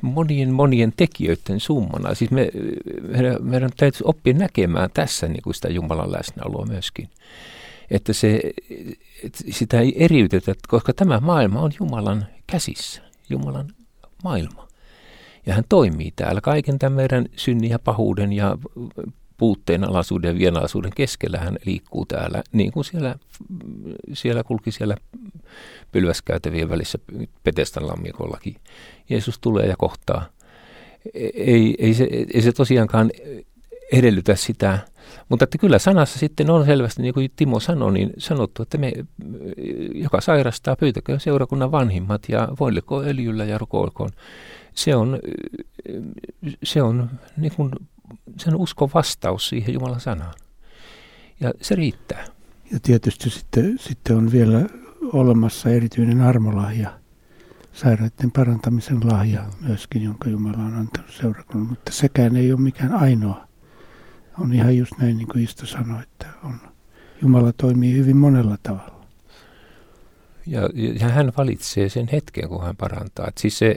monien 0.00 0.52
monien 0.52 0.92
tekijöiden 0.96 1.60
summana. 1.60 2.14
Siis 2.14 2.30
me, 2.30 2.48
meidän, 3.08 3.36
meidän 3.40 3.70
täytyy 3.76 4.00
oppia 4.04 4.34
näkemään 4.34 4.90
tässä 4.94 5.28
niin 5.28 5.42
kuin 5.42 5.54
sitä 5.54 5.68
Jumalan 5.68 6.12
läsnäoloa 6.12 6.66
myöskin. 6.66 7.08
Että 7.90 8.12
se, 8.12 8.40
että 9.24 9.44
sitä 9.50 9.80
ei 9.80 10.04
eriytetä, 10.04 10.54
koska 10.68 10.92
tämä 10.92 11.20
maailma 11.20 11.60
on 11.60 11.72
Jumalan 11.80 12.26
käsissä, 12.46 13.02
Jumalan 13.30 13.68
maailma. 14.24 14.68
Ja 15.46 15.54
hän 15.54 15.64
toimii 15.68 16.12
täällä 16.16 16.40
kaiken 16.40 16.78
tämän 16.78 16.96
meidän 16.96 17.26
synnin 17.36 17.70
ja 17.70 17.78
pahuuden 17.78 18.32
ja 18.32 18.58
puutteen 19.36 19.84
alaisuuden 19.84 20.28
ja 20.28 20.38
vienalaisuuden 20.38 20.92
keskellä 20.94 21.38
hän 21.38 21.56
liikkuu 21.66 22.06
täällä, 22.06 22.42
niin 22.52 22.72
kuin 22.72 22.84
siellä, 22.84 23.14
siellä 24.12 24.44
kulki 24.44 24.72
siellä 24.72 24.96
pylväskäytävien 25.92 26.68
välissä 26.68 26.98
Petestan 27.44 27.86
lammikollakin. 27.86 28.56
Jeesus 29.08 29.38
tulee 29.38 29.66
ja 29.66 29.74
kohtaa. 29.78 30.26
Ei, 31.34 31.74
ei, 31.78 31.94
se, 31.94 32.08
ei 32.34 32.42
se 32.42 32.52
tosiaankaan 32.52 33.10
edellytä 33.92 34.34
sitä, 34.34 34.78
mutta 35.28 35.44
että 35.44 35.58
kyllä 35.58 35.78
sanassa 35.78 36.18
sitten 36.18 36.50
on 36.50 36.66
selvästi, 36.66 37.02
niin 37.02 37.14
kuin 37.14 37.30
Timo 37.36 37.60
sanoi, 37.60 37.92
niin 37.92 38.12
sanottu, 38.18 38.62
että 38.62 38.78
me, 38.78 38.92
joka 39.94 40.20
sairastaa, 40.20 40.76
pyytäkö 40.76 41.18
seurakunnan 41.18 41.72
vanhimmat 41.72 42.22
ja 42.28 42.48
voilleko 42.60 43.02
öljyllä 43.02 43.44
ja 43.44 43.58
rukoilkoon. 43.58 44.10
Se 44.74 44.96
on, 44.96 45.18
se 46.62 46.82
on 46.82 47.10
niin 47.36 47.52
kuin 47.56 47.70
sen 48.38 48.56
uskon 48.56 48.90
vastaus 48.94 49.48
siihen 49.48 49.74
Jumalan 49.74 50.00
sanaan. 50.00 50.34
Ja 51.40 51.52
se 51.60 51.74
riittää. 51.74 52.24
Ja 52.72 52.80
tietysti 52.82 53.30
sitten, 53.30 53.78
sitten 53.78 54.16
on 54.16 54.32
vielä 54.32 54.66
olemassa 55.12 55.70
erityinen 55.70 56.20
armolahja, 56.20 56.98
sairaiden 57.72 58.32
parantamisen 58.32 59.00
lahja 59.04 59.44
myöskin, 59.60 60.02
jonka 60.02 60.28
Jumala 60.28 60.58
on 60.58 60.74
antanut 60.74 61.10
seurakunnan, 61.10 61.68
mutta 61.68 61.92
sekään 61.92 62.36
ei 62.36 62.52
ole 62.52 62.60
mikään 62.60 62.92
ainoa. 62.92 63.46
On 64.38 64.52
ihan 64.52 64.76
just 64.76 64.92
näin, 64.98 65.16
niin 65.16 65.28
kuin 65.28 65.44
Isto 65.44 65.66
sanoi, 65.66 66.02
että 66.02 66.26
on, 66.44 66.60
Jumala 67.22 67.52
toimii 67.52 67.92
hyvin 67.92 68.16
monella 68.16 68.58
tavalla. 68.62 69.06
Ja, 70.46 70.60
ja 71.00 71.08
hän 71.08 71.32
valitsee 71.36 71.88
sen 71.88 72.08
hetken, 72.12 72.48
kun 72.48 72.62
hän 72.62 72.76
parantaa. 72.76 73.28
Et 73.28 73.38
siis 73.38 73.58
se, 73.58 73.76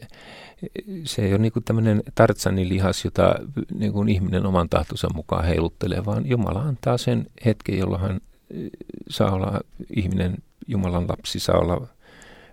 se 1.04 1.22
ei 1.22 1.34
ole 1.34 1.38
niin 1.38 1.52
tämmöinen 1.66 2.04
tartsanin 2.16 2.70
lihas, 2.70 3.06
jota 3.06 3.36
niin 3.74 3.94
kuin 3.94 4.10
ihminen 4.10 4.46
oman 4.46 4.70
tahtonsa 4.70 5.08
mukaan 5.14 5.46
heiluttelee, 5.46 6.06
vaan 6.06 6.30
Jumala 6.30 6.62
antaa 6.62 6.98
sen 6.98 7.28
hetken, 7.46 7.78
jolloin 7.78 8.02
hän 8.02 8.22
saa 9.10 9.32
olla 9.32 9.62
ihminen, 9.96 10.38
Jumalan 10.68 11.08
lapsi 11.08 11.40
saa 11.40 11.58
olla 11.58 11.88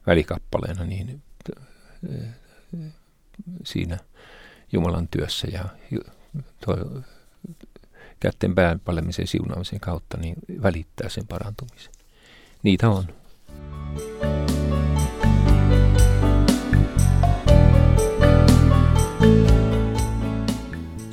välikappaleena 0.06 0.84
niin 0.84 1.22
siinä 3.64 3.98
Jumalan 4.72 5.08
työssä 5.08 5.48
ja 5.52 5.64
tuo 6.64 7.02
kätten 8.20 8.54
päänpalemisen 8.54 9.26
siunaamisen 9.26 9.80
kautta 9.80 10.16
niin 10.16 10.36
välittää 10.62 11.08
sen 11.08 11.26
parantumisen. 11.26 11.92
Niitä 12.62 12.88
on. 12.88 13.04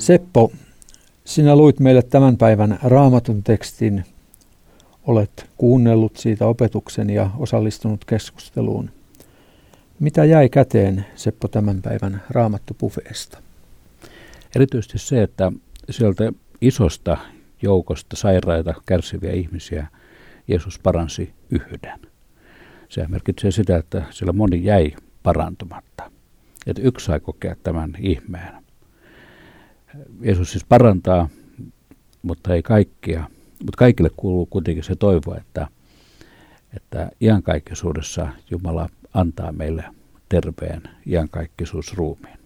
Seppo, 0.04 0.52
sinä 1.24 1.56
luit 1.56 1.80
meille 1.80 2.02
tämän 2.02 2.36
päivän 2.36 2.78
raamatun 2.82 3.42
tekstin. 3.42 4.04
Olet 5.06 5.50
kuunnellut 5.56 6.16
siitä 6.16 6.46
opetuksen 6.46 7.10
ja 7.10 7.30
osallistunut 7.38 8.04
keskusteluun. 8.04 8.90
Mitä 10.00 10.24
jäi 10.24 10.48
käteen, 10.48 11.06
Seppo, 11.16 11.48
tämän 11.48 11.82
päivän 11.82 12.22
raamattupufeesta? 12.30 13.38
Erityisesti 14.56 14.98
se, 14.98 15.22
että 15.22 15.52
sieltä 15.90 16.32
isosta 16.60 17.16
joukosta 17.62 18.16
sairaita, 18.16 18.74
kärsiviä 18.86 19.32
ihmisiä 19.32 19.86
Jeesus 20.48 20.78
paransi 20.78 21.34
yhden. 21.50 22.00
Se 22.88 23.08
merkitsee 23.08 23.50
sitä, 23.50 23.76
että 23.76 24.02
sillä 24.10 24.32
moni 24.32 24.64
jäi 24.64 24.92
parantumatta. 25.22 26.10
Että 26.66 26.82
yksi 26.82 27.06
sai 27.06 27.20
kokea 27.20 27.56
tämän 27.62 27.92
ihmeen. 27.98 28.63
Jeesus 30.20 30.50
siis 30.50 30.64
parantaa, 30.64 31.28
mutta 32.22 32.54
ei 32.54 32.62
kaikkia. 32.62 33.24
Mutta 33.58 33.76
kaikille 33.78 34.10
kuuluu 34.16 34.46
kuitenkin 34.46 34.84
se 34.84 34.94
toivo, 34.96 35.34
että, 35.34 35.68
että 36.76 37.10
iankaikkisuudessa 37.20 38.28
Jumala 38.50 38.88
antaa 39.14 39.52
meille 39.52 39.84
terveen 40.28 40.82
iankaikkisuusruumiin. 41.06 42.38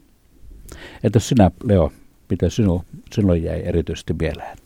Entä 1.04 1.18
sinä, 1.18 1.50
Leo, 1.64 1.92
mitä 2.30 2.50
sinu, 2.50 2.84
sinulle 3.12 3.38
jäi 3.38 3.62
erityisesti 3.64 4.14
mieleen? 4.20 4.58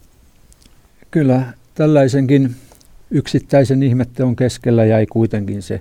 Kyllä 1.10 1.52
tällaisenkin 1.74 2.56
yksittäisen 3.10 3.82
ihmetteon 3.82 4.36
keskellä 4.36 4.84
jäi 4.84 5.06
kuitenkin 5.06 5.62
se 5.62 5.80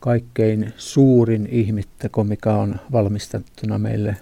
kaikkein 0.00 0.72
suurin 0.76 1.48
ihmitteko, 1.50 2.24
mikä 2.24 2.54
on 2.54 2.76
valmistettuna 2.92 3.78
meille 3.78 4.16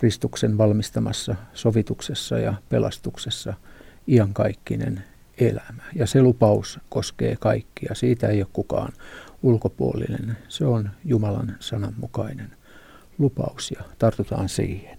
Kristuksen 0.00 0.58
valmistamassa 0.58 1.34
sovituksessa 1.54 2.38
ja 2.38 2.54
pelastuksessa 2.68 3.54
iankaikkinen 4.08 5.04
elämä. 5.40 5.82
Ja 5.94 6.06
se 6.06 6.22
lupaus 6.22 6.80
koskee 6.88 7.36
kaikkia. 7.40 7.94
Siitä 7.94 8.28
ei 8.28 8.42
ole 8.42 8.48
kukaan 8.52 8.92
ulkopuolinen. 9.42 10.36
Se 10.48 10.66
on 10.66 10.90
Jumalan 11.04 11.56
sanan 11.58 11.94
mukainen 11.96 12.50
lupaus 13.18 13.70
ja 13.70 13.82
tartutaan 13.98 14.48
siihen. 14.48 14.98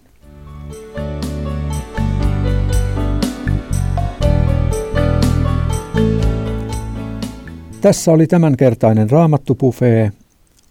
Tässä 7.80 8.12
oli 8.12 8.26
tämänkertainen 8.26 9.10
Raamattu-pufee. 9.10 10.12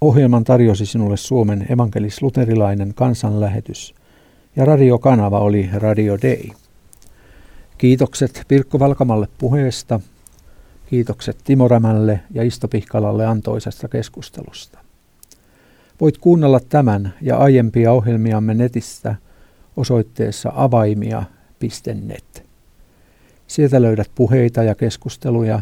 Ohjelman 0.01 0.43
tarjosi 0.43 0.85
sinulle 0.85 1.17
Suomen 1.17 1.65
evankelis-luterilainen 1.69 2.93
kansanlähetys 2.93 4.00
ja 4.55 4.65
radiokanava 4.65 5.39
oli 5.39 5.69
Radio 5.73 6.17
Day. 6.21 6.49
Kiitokset 7.77 8.43
Pirkko 8.47 8.79
Valkamalle 8.79 9.27
puheesta, 9.37 9.99
kiitokset 10.89 11.37
Timo 11.43 11.67
Rämälle 11.67 12.19
ja 12.31 12.43
Isto 12.43 12.67
Pihkalalle 12.67 13.25
antoisesta 13.25 13.87
keskustelusta. 13.87 14.77
Voit 16.01 16.17
kuunnella 16.17 16.59
tämän 16.59 17.13
ja 17.21 17.37
aiempia 17.37 17.91
ohjelmiamme 17.91 18.53
netistä 18.53 19.15
osoitteessa 19.77 20.51
avaimia.net. 20.55 22.45
Sieltä 23.47 23.81
löydät 23.81 24.11
puheita 24.15 24.63
ja 24.63 24.75
keskusteluja 24.75 25.61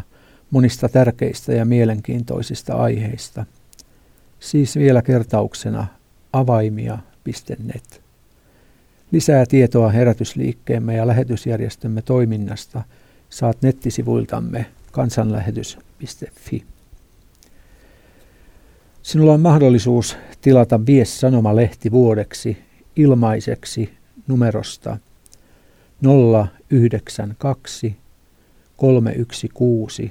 monista 0.50 0.88
tärkeistä 0.88 1.52
ja 1.52 1.64
mielenkiintoisista 1.64 2.74
aiheista. 2.74 3.44
Siis 4.40 4.76
vielä 4.76 5.02
kertauksena 5.02 5.86
avaimia.net. 6.32 7.99
Lisää 9.12 9.46
tietoa 9.46 9.90
herätysliikkeemme 9.90 10.96
ja 10.96 11.06
lähetysjärjestömme 11.06 12.02
toiminnasta 12.02 12.82
saat 13.30 13.62
nettisivuiltamme 13.62 14.66
kansanlähetys.fi. 14.92 16.64
Sinulla 19.02 19.32
on 19.32 19.40
mahdollisuus 19.40 20.16
tilata 20.40 20.86
Vies 20.86 21.20
Sanoma-lehti 21.20 21.90
vuodeksi 21.90 22.58
ilmaiseksi 22.96 23.92
numerosta 24.26 24.98
092 26.70 27.96
316 28.76 30.02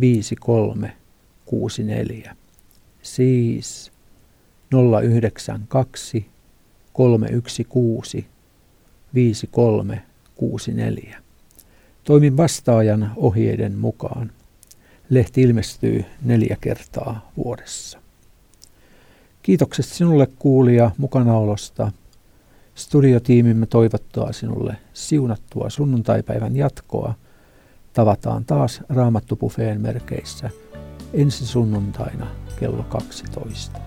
5364. 0.00 2.36
Siis 3.02 3.92
092 5.02 6.26
316 6.98 8.18
5364. 9.14 11.22
Toimin 12.04 12.36
vastaajan 12.36 13.12
ohjeiden 13.16 13.78
mukaan. 13.78 14.32
Lehti 15.10 15.42
ilmestyy 15.42 16.04
neljä 16.22 16.56
kertaa 16.60 17.30
vuodessa. 17.36 17.98
Kiitokset 19.42 19.86
sinulle 19.86 20.28
kuulija 20.38 20.90
mukanaolosta. 20.98 21.92
Studiotiimimme 22.74 23.66
toivottaa 23.66 24.32
sinulle 24.32 24.76
siunattua 24.92 25.70
sunnuntaipäivän 25.70 26.56
jatkoa. 26.56 27.14
Tavataan 27.92 28.44
taas 28.44 28.80
Raamattupufeen 28.88 29.80
merkeissä 29.80 30.50
ensi 31.12 31.46
sunnuntaina 31.46 32.26
kello 32.60 32.82
12. 32.82 33.80